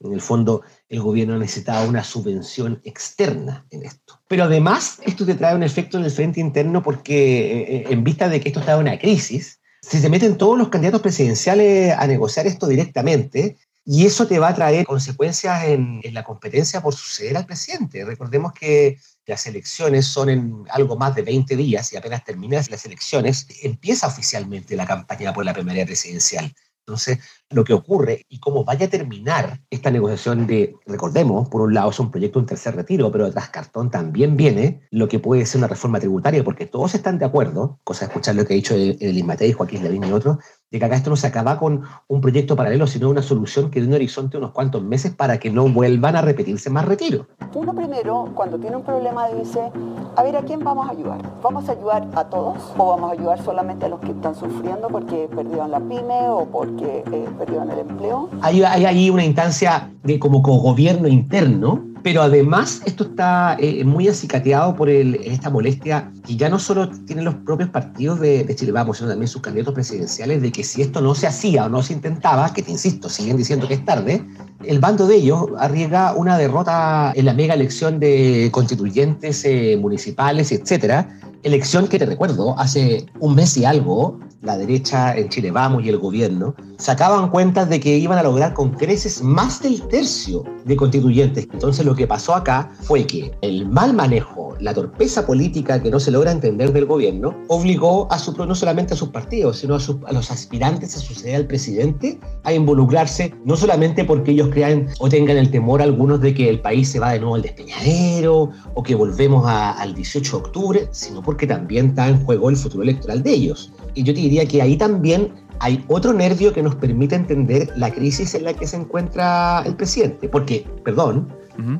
En 0.00 0.12
el 0.12 0.20
fondo, 0.20 0.62
el 0.88 1.00
gobierno 1.00 1.38
necesitaba 1.38 1.86
una 1.86 2.02
subvención 2.02 2.80
externa 2.84 3.66
en 3.70 3.84
esto. 3.84 4.20
Pero 4.28 4.44
además, 4.44 4.98
esto 5.04 5.24
te 5.24 5.34
trae 5.34 5.54
un 5.54 5.62
efecto 5.62 5.98
en 5.98 6.04
el 6.04 6.10
frente 6.10 6.40
interno 6.40 6.82
porque 6.82 7.14
eh, 7.14 7.76
eh, 7.76 7.84
en 7.90 8.02
vista 8.02 8.28
de 8.28 8.40
que 8.40 8.48
esto 8.48 8.60
está 8.60 8.74
en 8.74 8.80
una 8.80 8.98
crisis, 8.98 9.60
si 9.82 10.00
se 10.00 10.08
meten 10.08 10.36
todos 10.36 10.58
los 10.58 10.68
candidatos 10.68 11.02
presidenciales 11.02 11.94
a 11.96 12.06
negociar 12.06 12.46
esto 12.46 12.66
directamente, 12.66 13.56
y 13.86 14.06
eso 14.06 14.26
te 14.26 14.38
va 14.38 14.48
a 14.48 14.54
traer 14.54 14.86
consecuencias 14.86 15.64
en, 15.64 16.00
en, 16.02 16.14
la 16.14 16.24
competencia 16.24 16.80
por 16.80 16.94
suceder 16.94 17.36
al 17.36 17.44
presidente. 17.44 18.02
Recordemos 18.02 18.54
que 18.54 18.98
las 19.26 19.46
elecciones 19.46 20.06
son 20.06 20.30
en 20.30 20.64
algo 20.70 20.96
más 20.96 21.14
de 21.14 21.20
20 21.20 21.54
días 21.54 21.92
y 21.92 21.98
apenas 21.98 22.24
terminan 22.24 22.64
las 22.70 22.86
elecciones, 22.86 23.46
empieza 23.62 24.06
oficialmente 24.06 24.74
la 24.74 24.86
campaña 24.86 25.34
por 25.34 25.44
la 25.44 25.52
primaria 25.52 25.84
presidencial. 25.84 26.54
Entonces, 26.86 27.18
lo 27.50 27.64
que 27.64 27.72
ocurre 27.72 28.26
y 28.28 28.40
cómo 28.40 28.64
vaya 28.64 28.86
a 28.86 28.90
terminar 28.90 29.60
esta 29.70 29.90
negociación 29.90 30.46
de, 30.46 30.76
recordemos, 30.84 31.48
por 31.48 31.62
un 31.62 31.72
lado 31.72 31.90
es 31.90 31.98
un 31.98 32.10
proyecto 32.10 32.38
un 32.38 32.44
tercer 32.44 32.76
retiro, 32.76 33.10
pero 33.10 33.24
detrás 33.24 33.48
cartón 33.48 33.90
también 33.90 34.36
viene 34.36 34.82
lo 34.90 35.08
que 35.08 35.18
puede 35.18 35.46
ser 35.46 35.60
una 35.60 35.68
reforma 35.68 35.98
tributaria, 35.98 36.44
porque 36.44 36.66
todos 36.66 36.94
están 36.94 37.18
de 37.18 37.24
acuerdo, 37.24 37.80
cosa 37.84 38.00
de 38.04 38.10
escuchar 38.10 38.34
lo 38.34 38.44
que 38.44 38.52
ha 38.52 38.56
dicho 38.56 38.74
el, 38.74 38.98
el 39.00 39.54
Joaquín 39.54 39.82
Lavín 39.82 40.04
y 40.04 40.12
otros, 40.12 40.38
de 40.74 40.80
que 40.80 40.86
acá 40.86 40.96
esto 40.96 41.10
no 41.10 41.14
se 41.14 41.28
acaba 41.28 41.56
con 41.56 41.82
un 42.08 42.20
proyecto 42.20 42.56
paralelo, 42.56 42.88
sino 42.88 43.08
una 43.08 43.22
solución 43.22 43.70
que 43.70 43.80
dé 43.80 43.86
un 43.86 43.92
horizonte 43.94 44.36
unos 44.36 44.50
cuantos 44.50 44.82
meses 44.82 45.14
para 45.14 45.38
que 45.38 45.48
no 45.48 45.68
vuelvan 45.68 46.16
a 46.16 46.20
repetirse 46.20 46.68
más 46.68 46.84
retiros. 46.84 47.28
Uno 47.54 47.72
primero, 47.72 48.32
cuando 48.34 48.58
tiene 48.58 48.74
un 48.74 48.82
problema, 48.82 49.28
dice, 49.28 49.70
a 50.16 50.22
ver, 50.24 50.36
¿a 50.36 50.42
quién 50.42 50.64
vamos 50.64 50.88
a 50.88 50.90
ayudar? 50.90 51.20
¿Vamos 51.40 51.68
a 51.68 51.72
ayudar 51.72 52.08
a 52.16 52.24
todos 52.24 52.56
o 52.76 52.88
vamos 52.88 53.08
a 53.08 53.12
ayudar 53.12 53.40
solamente 53.40 53.86
a 53.86 53.88
los 53.88 54.00
que 54.00 54.10
están 54.10 54.34
sufriendo 54.34 54.88
porque 54.88 55.28
perdieron 55.32 55.70
la 55.70 55.78
pyme 55.78 56.28
o 56.28 56.44
porque 56.46 57.04
eh, 57.12 57.28
perdieron 57.38 57.70
el 57.70 57.78
empleo? 57.78 58.28
Hay, 58.40 58.64
hay 58.64 58.84
ahí 58.84 59.10
una 59.10 59.24
instancia 59.24 59.92
de 60.02 60.18
como 60.18 60.40
gobierno 60.40 61.06
interno 61.06 61.93
pero 62.04 62.20
además 62.20 62.82
esto 62.84 63.04
está 63.04 63.56
eh, 63.58 63.82
muy 63.82 64.08
acicateado 64.08 64.76
por 64.76 64.90
esta 64.90 65.48
molestia 65.48 66.12
que 66.26 66.36
ya 66.36 66.50
no 66.50 66.58
solo 66.58 66.90
tienen 67.06 67.24
los 67.24 67.34
propios 67.36 67.70
partidos 67.70 68.20
de, 68.20 68.46
Chile 68.54 68.72
Vamos, 68.72 68.98
sino 68.98 69.08
también 69.08 69.26
sus 69.26 69.40
candidatos 69.40 69.72
presidenciales, 69.72 70.42
de 70.42 70.52
que 70.52 70.64
si 70.64 70.82
esto 70.82 71.00
no 71.00 71.14
se 71.14 71.26
hacía 71.26 71.64
o 71.64 71.70
no 71.70 71.82
se 71.82 71.94
intentaba, 71.94 72.52
que 72.52 72.60
te 72.60 72.70
insisto, 72.70 73.08
siguen 73.08 73.38
diciendo 73.38 73.66
que 73.66 73.74
es 73.74 73.84
tarde, 73.86 74.22
el 74.64 74.80
bando 74.80 75.06
de 75.06 75.16
ellos 75.16 75.46
arriesga 75.58 76.12
una 76.12 76.36
derrota 76.36 77.14
en 77.16 77.24
la 77.24 77.32
mega 77.32 77.54
elección 77.54 77.98
de 77.98 78.50
constituyentes 78.52 79.42
eh, 79.46 79.78
municipales, 79.80 80.52
etcétera, 80.52 81.08
elección 81.44 81.86
que 81.86 81.98
te 81.98 82.06
recuerdo, 82.06 82.58
hace 82.58 83.06
un 83.20 83.34
mes 83.34 83.56
y 83.56 83.64
algo, 83.64 84.18
la 84.42 84.56
derecha 84.58 85.16
en 85.16 85.28
Chile 85.28 85.50
Vamos 85.50 85.84
y 85.84 85.88
el 85.88 85.98
gobierno 85.98 86.54
sacaban 86.78 87.30
cuentas 87.30 87.68
de 87.68 87.80
que 87.80 87.96
iban 87.96 88.18
a 88.18 88.22
lograr 88.22 88.52
con 88.52 88.70
creces 88.70 89.22
más 89.22 89.62
del 89.62 89.80
tercio 89.88 90.44
de 90.64 90.76
constituyentes. 90.76 91.46
Entonces 91.52 91.84
lo 91.84 91.94
que 91.94 92.06
pasó 92.06 92.34
acá 92.34 92.70
fue 92.82 93.06
que 93.06 93.32
el 93.42 93.66
mal 93.68 93.94
manejo, 93.94 94.53
la 94.60 94.74
torpeza 94.74 95.26
política 95.26 95.82
que 95.82 95.90
no 95.90 96.00
se 96.00 96.10
logra 96.10 96.32
entender 96.32 96.72
del 96.72 96.86
gobierno, 96.86 97.34
obligó 97.48 98.10
a 98.10 98.18
su, 98.18 98.32
no 98.46 98.54
solamente 98.54 98.94
a 98.94 98.96
sus 98.96 99.08
partidos, 99.08 99.58
sino 99.58 99.76
a, 99.76 100.12
los 100.12 100.30
aspirantes 100.30 100.96
a 100.96 101.00
suceder 101.00 101.36
al 101.36 101.46
presidente 101.46 102.18
a 102.42 102.52
involucrarse, 102.52 103.34
no 103.44 103.56
solamente 103.56 104.04
porque 104.04 104.32
ellos 104.32 104.48
crean 104.52 104.88
o 104.98 105.08
tengan 105.08 105.36
el 105.36 105.50
temor 105.50 105.82
algunos 105.82 106.20
de 106.20 106.34
que 106.34 106.48
el 106.48 106.60
país 106.60 106.88
se 106.88 106.98
va 106.98 107.12
de 107.12 107.20
nuevo 107.20 107.34
al 107.34 107.42
despeñadero 107.42 108.50
o 108.74 108.82
que 108.82 108.94
volvemos 108.94 109.44
al 109.46 109.94
18 109.94 110.30
de 110.30 110.44
octubre, 110.44 110.88
sino 110.90 111.22
porque 111.22 111.46
también 111.46 111.86
está 111.88 112.08
en 112.08 112.24
juego 112.24 112.50
el 112.50 112.56
futuro 112.56 112.82
electoral 112.82 113.22
de 113.22 113.30
ellos. 113.32 113.72
Y 113.94 114.02
yo 114.02 114.12
te 114.14 114.20
diría 114.20 114.46
que 114.46 114.60
ahí 114.60 114.76
también 114.76 115.32
hay 115.60 115.84
otro 115.88 116.12
nervio 116.12 116.52
que 116.52 116.62
nos 116.62 116.74
permite 116.74 117.14
entender 117.14 117.70
la 117.76 117.90
crisis 117.92 118.34
en 118.34 118.44
la 118.44 118.54
que 118.54 118.66
se 118.66 118.76
encuentra 118.76 119.62
el 119.64 119.76
presidente. 119.76 120.28
Porque, 120.28 120.66
perdón, 120.84 121.28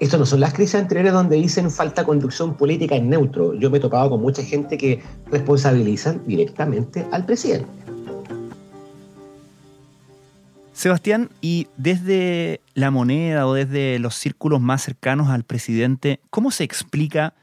esto 0.00 0.18
no 0.18 0.26
son 0.26 0.40
las 0.40 0.54
crisis 0.54 0.76
anteriores 0.76 1.12
donde 1.12 1.36
dicen 1.36 1.70
falta 1.70 2.04
conducción 2.04 2.56
política 2.56 2.94
en 2.94 3.10
neutro. 3.10 3.54
Yo 3.54 3.70
me 3.70 3.78
he 3.78 3.80
topado 3.80 4.10
con 4.10 4.20
mucha 4.20 4.42
gente 4.42 4.78
que 4.78 5.02
responsabilizan 5.30 6.22
directamente 6.26 7.06
al 7.10 7.26
presidente. 7.26 7.68
Sebastián, 10.72 11.30
y 11.40 11.68
desde 11.76 12.60
la 12.74 12.90
moneda 12.90 13.46
o 13.46 13.54
desde 13.54 13.98
los 13.98 14.16
círculos 14.16 14.60
más 14.60 14.82
cercanos 14.82 15.28
al 15.28 15.44
presidente, 15.44 16.20
¿cómo 16.30 16.50
se 16.50 16.64
explica 16.64 17.34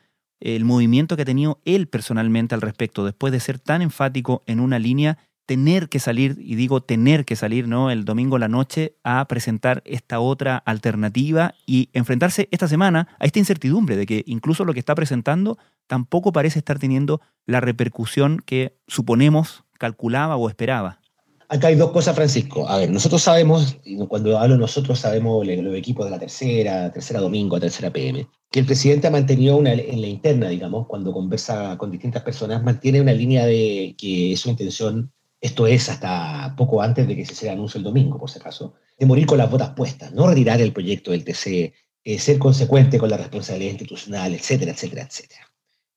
el 0.41 0.65
movimiento 0.65 1.15
que 1.15 1.21
ha 1.21 1.25
tenido 1.25 1.59
él 1.65 1.87
personalmente 1.87 2.55
al 2.55 2.61
respecto, 2.61 3.05
después 3.05 3.31
de 3.31 3.39
ser 3.39 3.59
tan 3.59 3.81
enfático 3.81 4.43
en 4.47 4.59
una 4.59 4.79
línea, 4.79 5.17
tener 5.51 5.89
que 5.89 5.99
salir, 5.99 6.37
y 6.39 6.55
digo 6.55 6.79
tener 6.79 7.25
que 7.25 7.35
salir, 7.35 7.67
¿no? 7.67 7.91
El 7.91 8.05
domingo 8.05 8.37
a 8.37 8.39
la 8.39 8.47
noche 8.47 8.95
a 9.03 9.27
presentar 9.27 9.81
esta 9.83 10.21
otra 10.21 10.55
alternativa 10.55 11.55
y 11.65 11.89
enfrentarse 11.91 12.47
esta 12.51 12.69
semana 12.69 13.09
a 13.19 13.25
esta 13.25 13.39
incertidumbre 13.39 13.97
de 13.97 14.05
que 14.05 14.23
incluso 14.27 14.63
lo 14.63 14.71
que 14.71 14.79
está 14.79 14.95
presentando 14.95 15.57
tampoco 15.87 16.31
parece 16.31 16.59
estar 16.59 16.79
teniendo 16.79 17.19
la 17.45 17.59
repercusión 17.59 18.41
que 18.45 18.77
suponemos, 18.87 19.65
calculaba 19.77 20.37
o 20.37 20.47
esperaba. 20.47 21.01
Acá 21.49 21.67
hay 21.67 21.75
dos 21.75 21.91
cosas, 21.91 22.15
Francisco. 22.15 22.69
A 22.69 22.77
ver, 22.77 22.89
nosotros 22.89 23.21
sabemos, 23.21 23.75
y 23.83 23.97
cuando 24.07 24.39
hablo 24.39 24.55
nosotros 24.55 24.99
sabemos 24.99 25.45
los 25.45 25.75
equipos 25.75 26.05
de 26.05 26.11
la 26.11 26.19
tercera, 26.19 26.93
tercera 26.93 27.19
domingo, 27.19 27.59
tercera 27.59 27.91
PM, 27.91 28.25
que 28.49 28.61
el 28.61 28.65
presidente 28.65 29.07
ha 29.07 29.11
mantenido 29.11 29.57
una, 29.57 29.73
en 29.73 29.99
la 29.99 30.07
interna, 30.07 30.47
digamos, 30.47 30.87
cuando 30.87 31.11
conversa 31.11 31.77
con 31.77 31.91
distintas 31.91 32.23
personas, 32.23 32.63
mantiene 32.63 33.01
una 33.01 33.11
línea 33.11 33.45
de 33.45 33.95
que 33.97 34.31
es 34.31 34.39
su 34.39 34.49
intención, 34.49 35.11
esto 35.41 35.67
es 35.67 35.89
hasta 35.89 36.53
poco 36.55 36.81
antes 36.81 37.07
de 37.07 37.15
que 37.15 37.25
se 37.25 37.35
sea 37.35 37.53
anuncio 37.53 37.79
el 37.79 37.83
domingo, 37.83 38.19
por 38.19 38.29
si 38.29 38.39
acaso, 38.39 38.75
de 38.97 39.05
morir 39.07 39.25
con 39.25 39.39
las 39.39 39.49
botas 39.49 39.71
puestas, 39.71 40.13
no 40.13 40.27
retirar 40.27 40.61
el 40.61 40.71
proyecto 40.71 41.11
del 41.11 41.25
TC, 41.25 41.73
eh, 42.03 42.19
ser 42.19 42.37
consecuente 42.39 42.99
con 42.99 43.09
la 43.09 43.17
responsabilidad 43.17 43.71
institucional, 43.71 44.33
etcétera, 44.33 44.71
etcétera, 44.71 45.03
etcétera. 45.03 45.41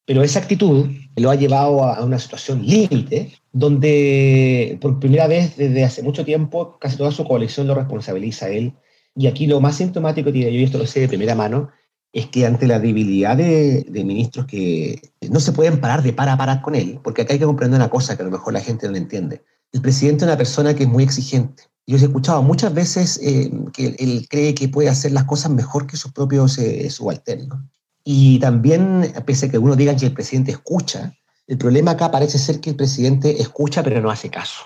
Pero 0.07 0.23
esa 0.23 0.39
actitud 0.39 0.91
lo 1.17 1.31
ha 1.31 1.35
llevado 1.35 1.85
a 1.85 2.05
una 2.05 2.19
situación 2.19 2.65
límite, 2.67 3.33
donde 3.53 4.79
por 4.81 4.99
primera 4.99 5.27
vez 5.27 5.57
desde 5.57 5.85
hace 5.85 6.03
mucho 6.03 6.25
tiempo 6.25 6.79
casi 6.79 6.97
toda 6.97 7.11
su 7.11 7.25
coalición 7.25 7.67
lo 7.67 7.75
responsabiliza 7.75 8.47
a 8.47 8.51
él 8.51 8.75
Y 9.17 9.29
aquí 9.29 9.47
lo 9.47 9.61
más 9.61 9.77
sintomático, 9.77 10.31
y 10.31 10.63
esto 10.65 10.79
lo 10.79 10.87
sé 10.87 11.01
de 11.01 11.09
primera 11.09 11.35
mano, 11.35 11.71
es 12.15 12.29
que 12.29 12.47
ante 12.47 12.69
la 12.69 12.79
debilidad 12.79 13.37
de, 13.37 13.85
ministros 13.91 14.47
que 14.47 15.03
no 15.29 15.41
se 15.41 15.51
pueden 15.51 15.81
parar 15.81 16.01
de 16.01 16.13
para 16.13 16.35
a 16.35 16.39
parar 16.39 16.63
con 16.63 16.77
él, 16.77 17.01
porque 17.03 17.23
acá 17.23 17.33
hay 17.33 17.41
que 17.41 17.45
comprender 17.45 17.79
una 17.81 17.91
cosa 17.91 18.17
que 18.17 18.23
a 18.23 18.25
lo 18.25 18.31
mejor 18.31 18.53
la 18.53 18.61
gente 18.61 18.89
no 18.89 18.97
entiende. 18.97 19.43
El 19.73 19.83
presidente 19.83 20.25
es 20.25 20.29
una 20.29 20.37
persona 20.37 20.75
que 20.75 20.85
es 20.85 20.89
muy 20.89 21.03
exigente. 21.03 21.65
Yo 21.89 21.97
he 21.97 22.01
escuchado 22.01 22.41
muchas 22.41 22.73
veces 22.73 23.21
eh, 23.21 23.51
que 23.73 23.97
él 23.99 24.29
cree 24.31 24.55
que 24.55 24.69
puede 24.69 24.89
hacer 24.89 25.11
las 25.11 25.25
cosas 25.25 25.51
mejor 25.51 25.89
que 25.89 25.97
sus 25.97 26.13
propios 26.13 26.57
eh, 26.59 26.89
subalternos. 26.89 27.59
Y 28.05 28.39
también, 28.39 29.13
pese 29.27 29.47
a 29.47 29.51
que 29.51 29.57
algunos 29.57 29.77
digan 29.77 29.97
que 29.97 30.07
el 30.07 30.13
presidente 30.13 30.53
escucha, 30.53 31.13
el 31.49 31.59
problema 31.59 31.91
acá 31.91 32.13
parece 32.13 32.39
ser 32.39 32.61
que 32.61 32.71
el 32.71 32.77
presidente 32.77 33.43
escucha 33.43 33.83
pero 33.83 34.01
no 34.01 34.11
hace 34.11 34.31
caso. 34.31 34.63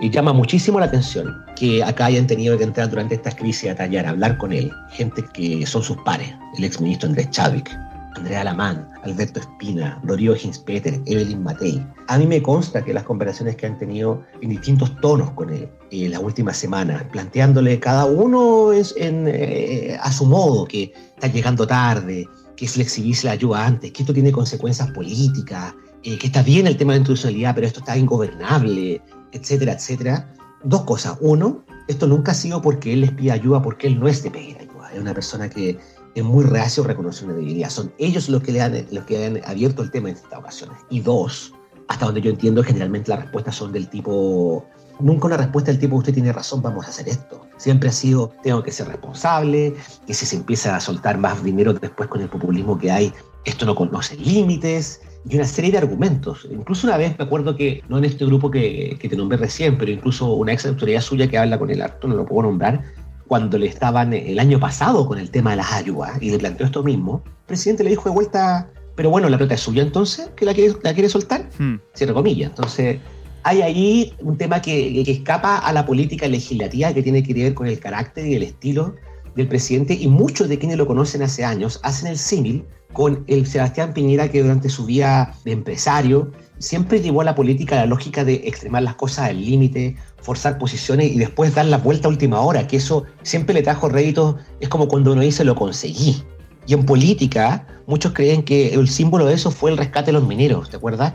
Y 0.00 0.08
llama 0.08 0.32
muchísimo 0.32 0.80
la 0.80 0.86
atención 0.86 1.44
que 1.56 1.84
acá 1.84 2.06
hayan 2.06 2.26
tenido 2.26 2.56
que 2.56 2.64
entrar 2.64 2.88
durante 2.88 3.16
esta 3.16 3.30
crisis 3.32 3.70
a 3.70 3.74
tallar, 3.74 4.06
a 4.06 4.10
hablar 4.10 4.38
con 4.38 4.50
él, 4.52 4.72
gente 4.90 5.22
que 5.34 5.66
son 5.66 5.82
sus 5.82 5.96
pares, 5.98 6.32
el 6.56 6.64
exministro 6.64 7.08
Andrés 7.08 7.28
Chadwick, 7.30 7.70
Andrea 8.16 8.40
Alamán, 8.40 8.88
Alberto 9.04 9.40
Espina, 9.40 10.00
Rodrigo 10.02 10.34
Hinspeter, 10.34 11.00
Evelyn 11.06 11.42
Matei. 11.42 11.84
A 12.08 12.18
mí 12.18 12.26
me 12.26 12.42
consta 12.42 12.82
que 12.82 12.94
las 12.94 13.04
conversaciones 13.04 13.56
que 13.56 13.66
han 13.66 13.78
tenido 13.78 14.22
en 14.40 14.50
distintos 14.50 14.94
tonos 15.00 15.30
con 15.32 15.50
él 15.50 15.68
en 15.90 16.10
las 16.10 16.20
últimas 16.20 16.56
semanas, 16.56 17.04
planteándole 17.12 17.78
cada 17.78 18.06
uno 18.06 18.72
es 18.72 18.94
eh, 18.98 19.98
a 20.00 20.10
su 20.12 20.24
modo, 20.26 20.64
que 20.64 20.92
está 21.14 21.26
llegando 21.28 21.66
tarde, 21.66 22.26
que 22.60 22.68
flexibilice 22.68 23.26
la 23.26 23.32
ayuda 23.32 23.64
antes, 23.64 23.90
que 23.90 24.02
esto 24.02 24.12
tiene 24.12 24.30
consecuencias 24.30 24.90
políticas, 24.90 25.74
eh, 26.02 26.18
que 26.18 26.26
está 26.26 26.42
bien 26.42 26.66
el 26.66 26.76
tema 26.76 26.92
de 26.92 26.98
la 26.98 27.00
institucionalidad, 27.00 27.54
pero 27.54 27.66
esto 27.66 27.80
está 27.80 27.96
ingobernable, 27.96 29.00
etcétera, 29.32 29.72
etcétera. 29.72 30.34
Dos 30.62 30.82
cosas. 30.82 31.16
Uno, 31.22 31.64
esto 31.88 32.06
nunca 32.06 32.32
ha 32.32 32.34
sido 32.34 32.60
porque 32.60 32.92
él 32.92 33.00
les 33.00 33.12
pide 33.12 33.32
ayuda, 33.32 33.62
porque 33.62 33.86
él 33.86 33.98
no 33.98 34.08
es 34.08 34.22
de 34.22 34.30
pedir 34.30 34.58
ayuda. 34.58 34.92
Es 34.92 35.00
una 35.00 35.14
persona 35.14 35.48
que 35.48 35.78
es 36.14 36.22
muy 36.22 36.44
reacio 36.44 36.84
a 36.84 36.88
reconocer 36.88 37.28
una 37.28 37.36
debilidad. 37.36 37.70
Son 37.70 37.94
ellos 37.96 38.28
los 38.28 38.42
que, 38.42 38.52
le 38.52 38.60
han, 38.60 38.86
los 38.90 39.04
que 39.04 39.24
han 39.24 39.40
abierto 39.46 39.80
el 39.80 39.90
tema 39.90 40.10
en 40.10 40.16
estas 40.16 40.38
ocasiones. 40.38 40.76
Y 40.90 41.00
dos, 41.00 41.54
hasta 41.88 42.04
donde 42.04 42.20
yo 42.20 42.28
entiendo, 42.28 42.62
generalmente 42.62 43.08
las 43.08 43.20
respuestas 43.20 43.56
son 43.56 43.72
del 43.72 43.88
tipo, 43.88 44.66
nunca 45.02 45.26
una 45.26 45.36
respuesta 45.36 45.70
del 45.70 45.80
tipo, 45.80 45.96
usted 45.96 46.14
tiene 46.14 46.32
razón, 46.32 46.62
vamos 46.62 46.86
a 46.86 46.90
hacer 46.90 47.08
esto. 47.08 47.46
Siempre 47.56 47.88
ha 47.88 47.92
sido, 47.92 48.32
tengo 48.42 48.62
que 48.62 48.72
ser 48.72 48.88
responsable, 48.88 49.74
que 50.06 50.14
si 50.14 50.26
se 50.26 50.36
empieza 50.36 50.76
a 50.76 50.80
soltar 50.80 51.18
más 51.18 51.42
dinero 51.42 51.74
después 51.74 52.08
con 52.08 52.20
el 52.20 52.28
populismo 52.28 52.78
que 52.78 52.90
hay, 52.90 53.12
esto 53.44 53.66
no 53.66 53.74
conoce 53.74 54.16
límites, 54.16 55.00
y 55.28 55.36
una 55.36 55.44
serie 55.44 55.70
de 55.70 55.78
argumentos. 55.78 56.48
Incluso 56.50 56.86
una 56.86 56.96
vez 56.96 57.18
me 57.18 57.24
acuerdo 57.24 57.56
que, 57.56 57.82
no 57.88 57.98
en 57.98 58.04
este 58.04 58.24
grupo 58.24 58.50
que, 58.50 58.96
que 58.98 59.08
te 59.08 59.16
nombré 59.16 59.38
recién, 59.38 59.76
pero 59.76 59.90
incluso 59.90 60.32
una 60.32 60.52
ex 60.52 60.64
autoridad 60.66 61.00
suya 61.00 61.28
que 61.28 61.38
habla 61.38 61.58
con 61.58 61.70
el 61.70 61.82
acto, 61.82 62.08
no 62.08 62.16
lo 62.16 62.24
puedo 62.24 62.48
nombrar, 62.48 62.82
cuando 63.30 63.58
le 63.58 63.66
estaban 63.66 64.12
el 64.12 64.38
año 64.40 64.58
pasado 64.58 65.06
con 65.06 65.18
el 65.18 65.30
tema 65.30 65.50
de 65.50 65.58
las 65.58 65.72
ayudas 65.72 66.20
y 66.20 66.30
le 66.30 66.38
planteó 66.38 66.66
esto 66.66 66.82
mismo, 66.82 67.22
el 67.24 67.46
presidente 67.46 67.84
le 67.84 67.90
dijo 67.90 68.08
de 68.08 68.14
vuelta, 68.14 68.68
pero 68.96 69.10
bueno, 69.10 69.28
la 69.28 69.38
plata 69.38 69.54
es 69.54 69.60
suya 69.60 69.82
entonces, 69.82 70.30
que 70.34 70.44
la 70.44 70.54
quiere, 70.54 70.74
la 70.82 70.92
quiere 70.94 71.08
soltar, 71.08 71.48
hmm. 71.58 71.76
cierro 71.94 72.14
comillas. 72.14 72.50
Entonces, 72.50 72.98
hay 73.42 73.62
ahí 73.62 74.14
un 74.20 74.36
tema 74.36 74.60
que, 74.60 75.00
escapa 75.02 75.58
a 75.58 75.72
la 75.72 75.86
política 75.86 76.28
legislativa 76.28 76.92
que 76.92 77.02
tiene 77.02 77.22
que 77.22 77.34
ver 77.34 77.54
con 77.54 77.66
el 77.66 77.78
carácter 77.78 78.26
y 78.26 78.34
el 78.34 78.42
estilo 78.42 78.94
del 79.34 79.48
presidente 79.48 79.94
y 79.94 80.08
muchos 80.08 80.48
de 80.48 80.58
quienes 80.58 80.76
lo 80.76 80.86
conocen 80.86 81.22
hace 81.22 81.44
años 81.44 81.80
hacen 81.82 82.08
el 82.08 82.18
símil 82.18 82.64
con 82.92 83.24
el 83.28 83.46
Sebastián 83.46 83.94
Piñera 83.94 84.28
que 84.28 84.42
durante 84.42 84.68
su 84.68 84.84
vida 84.84 85.34
de 85.44 85.52
empresario 85.52 86.32
siempre 86.58 87.00
llevó 87.00 87.20
a 87.22 87.24
la 87.24 87.34
política 87.34 87.76
la 87.76 87.86
lógica 87.86 88.24
de 88.24 88.34
extremar 88.44 88.82
las 88.82 88.96
cosas 88.96 89.30
al 89.30 89.40
límite, 89.40 89.96
forzar 90.20 90.58
posiciones 90.58 91.12
y 91.12 91.18
después 91.18 91.54
dar 91.54 91.66
la 91.66 91.78
vuelta 91.78 92.08
a 92.08 92.10
última 92.10 92.40
hora, 92.40 92.66
que 92.66 92.76
eso 92.76 93.04
siempre 93.22 93.54
le 93.54 93.62
trajo 93.62 93.88
réditos, 93.88 94.36
es 94.58 94.68
como 94.68 94.88
cuando 94.88 95.12
uno 95.12 95.22
dice 95.22 95.44
lo 95.44 95.54
conseguí. 95.54 96.22
Y 96.70 96.74
en 96.74 96.86
política, 96.86 97.66
muchos 97.88 98.12
creen 98.12 98.44
que 98.44 98.74
el 98.74 98.86
símbolo 98.86 99.26
de 99.26 99.34
eso 99.34 99.50
fue 99.50 99.72
el 99.72 99.76
rescate 99.76 100.06
de 100.06 100.12
los 100.12 100.24
mineros, 100.24 100.70
¿te 100.70 100.76
acuerdas? 100.76 101.14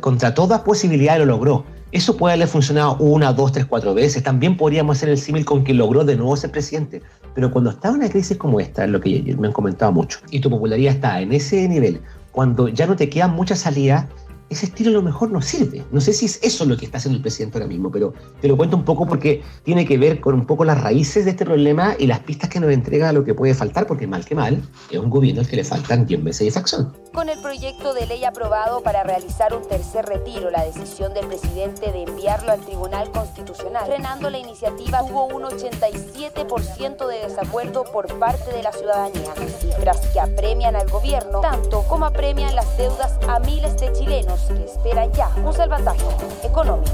Contra 0.00 0.32
toda 0.32 0.64
posibilidad 0.64 1.18
lo 1.18 1.26
logró. 1.26 1.66
Eso 1.92 2.16
puede 2.16 2.36
haber 2.36 2.48
funcionado 2.48 2.96
una, 2.96 3.34
dos, 3.34 3.52
tres, 3.52 3.66
cuatro 3.66 3.92
veces. 3.92 4.22
También 4.22 4.56
podríamos 4.56 4.96
hacer 4.96 5.10
el 5.10 5.18
símil 5.18 5.44
con 5.44 5.62
quien 5.62 5.76
logró 5.76 6.04
de 6.04 6.16
nuevo 6.16 6.34
ser 6.38 6.52
presidente. 6.52 7.02
Pero 7.34 7.50
cuando 7.50 7.68
está 7.68 7.90
una 7.90 8.08
crisis 8.08 8.38
como 8.38 8.60
esta, 8.60 8.84
es 8.86 8.90
lo 8.90 8.98
que 8.98 9.36
me 9.38 9.48
han 9.48 9.52
comentado 9.52 9.92
mucho, 9.92 10.20
y 10.30 10.40
tu 10.40 10.48
popularidad 10.48 10.94
está 10.94 11.20
en 11.20 11.34
ese 11.34 11.68
nivel, 11.68 12.00
cuando 12.32 12.68
ya 12.68 12.86
no 12.86 12.96
te 12.96 13.10
quedan 13.10 13.32
muchas 13.32 13.58
salidas, 13.58 14.06
ese 14.50 14.66
estilo 14.66 14.90
a 14.90 14.94
lo 14.94 15.02
mejor 15.02 15.30
no 15.30 15.42
sirve. 15.42 15.84
No 15.90 16.00
sé 16.00 16.12
si 16.12 16.26
es 16.26 16.40
eso 16.42 16.64
lo 16.64 16.76
que 16.76 16.86
está 16.86 16.98
haciendo 16.98 17.16
el 17.16 17.22
presidente 17.22 17.58
ahora 17.58 17.68
mismo, 17.68 17.90
pero 17.90 18.14
te 18.40 18.48
lo 18.48 18.56
cuento 18.56 18.76
un 18.76 18.84
poco 18.84 19.06
porque 19.06 19.42
tiene 19.62 19.84
que 19.84 19.98
ver 19.98 20.20
con 20.20 20.34
un 20.34 20.46
poco 20.46 20.64
las 20.64 20.80
raíces 20.80 21.24
de 21.24 21.32
este 21.32 21.44
problema 21.44 21.94
y 21.98 22.06
las 22.06 22.20
pistas 22.20 22.48
que 22.48 22.60
nos 22.60 22.70
entrega 22.70 23.12
lo 23.12 23.24
que 23.24 23.34
puede 23.34 23.54
faltar, 23.54 23.86
porque 23.86 24.06
mal 24.06 24.24
que 24.24 24.34
mal, 24.34 24.62
es 24.90 24.98
un 24.98 25.10
gobierno 25.10 25.42
al 25.42 25.48
que 25.48 25.56
le 25.56 25.64
faltan 25.64 26.06
10 26.06 26.22
meses 26.22 26.46
de 26.46 26.50
facción. 26.50 26.92
Con 27.12 27.28
el 27.28 27.40
proyecto 27.40 27.94
de 27.94 28.06
ley 28.06 28.24
aprobado 28.24 28.82
para 28.82 29.02
realizar 29.02 29.54
un 29.54 29.66
tercer 29.66 30.06
retiro, 30.06 30.50
la 30.50 30.64
decisión 30.64 31.12
del 31.14 31.26
presidente 31.26 31.92
de 31.92 32.04
enviarlo 32.04 32.52
al 32.52 32.60
Tribunal 32.60 33.10
Constitucional, 33.10 33.86
frenando 33.86 34.30
la 34.30 34.38
iniciativa, 34.38 35.02
hubo 35.02 35.26
un 35.26 35.42
87% 35.42 37.06
de 37.06 37.28
desacuerdo 37.28 37.84
por 37.92 38.18
parte 38.18 38.52
de 38.52 38.62
la 38.62 38.72
ciudadanía, 38.72 39.34
cifras 39.60 40.00
que 40.12 40.20
apremian 40.20 40.76
al 40.76 40.88
gobierno, 40.88 41.40
tanto 41.40 41.82
como 41.88 42.06
apremian 42.06 42.54
las 42.54 42.76
deudas 42.76 43.18
a 43.28 43.40
miles 43.40 43.78
de 43.78 43.92
chilenos 43.92 44.37
que 44.46 44.64
esperan 44.64 45.12
ya 45.12 45.30
un 45.44 45.52
salvataje 45.52 46.04
económico. 46.44 46.92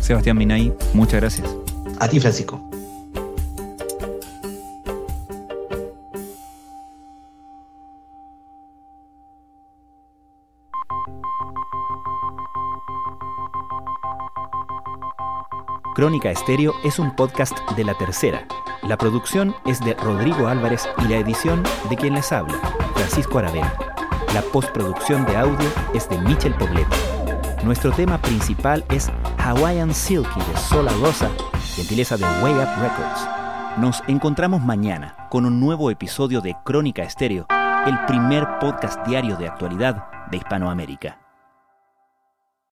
Sebastián 0.00 0.38
Minay, 0.38 0.72
muchas 0.94 1.20
gracias. 1.20 1.48
A 2.00 2.08
ti, 2.08 2.20
Francisco. 2.20 2.60
Crónica 15.96 16.30
Estéreo 16.30 16.74
es 16.84 16.98
un 16.98 17.16
podcast 17.16 17.58
de 17.74 17.82
La 17.82 17.94
Tercera. 17.94 18.46
La 18.82 18.98
producción 18.98 19.56
es 19.64 19.80
de 19.80 19.94
Rodrigo 19.94 20.46
Álvarez 20.46 20.86
y 20.98 21.08
la 21.08 21.16
edición 21.16 21.62
de 21.88 21.96
quien 21.96 22.12
les 22.12 22.32
habla, 22.32 22.60
Francisco 22.94 23.38
Aravena. 23.38 23.85
La 24.36 24.42
postproducción 24.42 25.24
de 25.24 25.34
audio 25.34 25.66
es 25.94 26.10
de 26.10 26.18
Michel 26.18 26.52
Poblete. 26.56 26.94
Nuestro 27.64 27.90
tema 27.90 28.20
principal 28.20 28.84
es 28.90 29.10
Hawaiian 29.38 29.94
Silky 29.94 30.40
de 30.40 30.58
Sola 30.58 30.92
Rosa, 31.00 31.30
gentileza 31.74 32.18
de 32.18 32.24
Way 32.42 32.52
Up 32.52 32.68
Records. 32.82 33.28
Nos 33.78 34.02
encontramos 34.06 34.60
mañana 34.60 35.16
con 35.30 35.46
un 35.46 35.58
nuevo 35.58 35.90
episodio 35.90 36.42
de 36.42 36.54
Crónica 36.66 37.02
Estéreo, 37.02 37.46
el 37.86 37.98
primer 38.04 38.46
podcast 38.60 39.06
diario 39.06 39.38
de 39.38 39.48
actualidad 39.48 40.04
de 40.30 40.36
Hispanoamérica. 40.36 41.25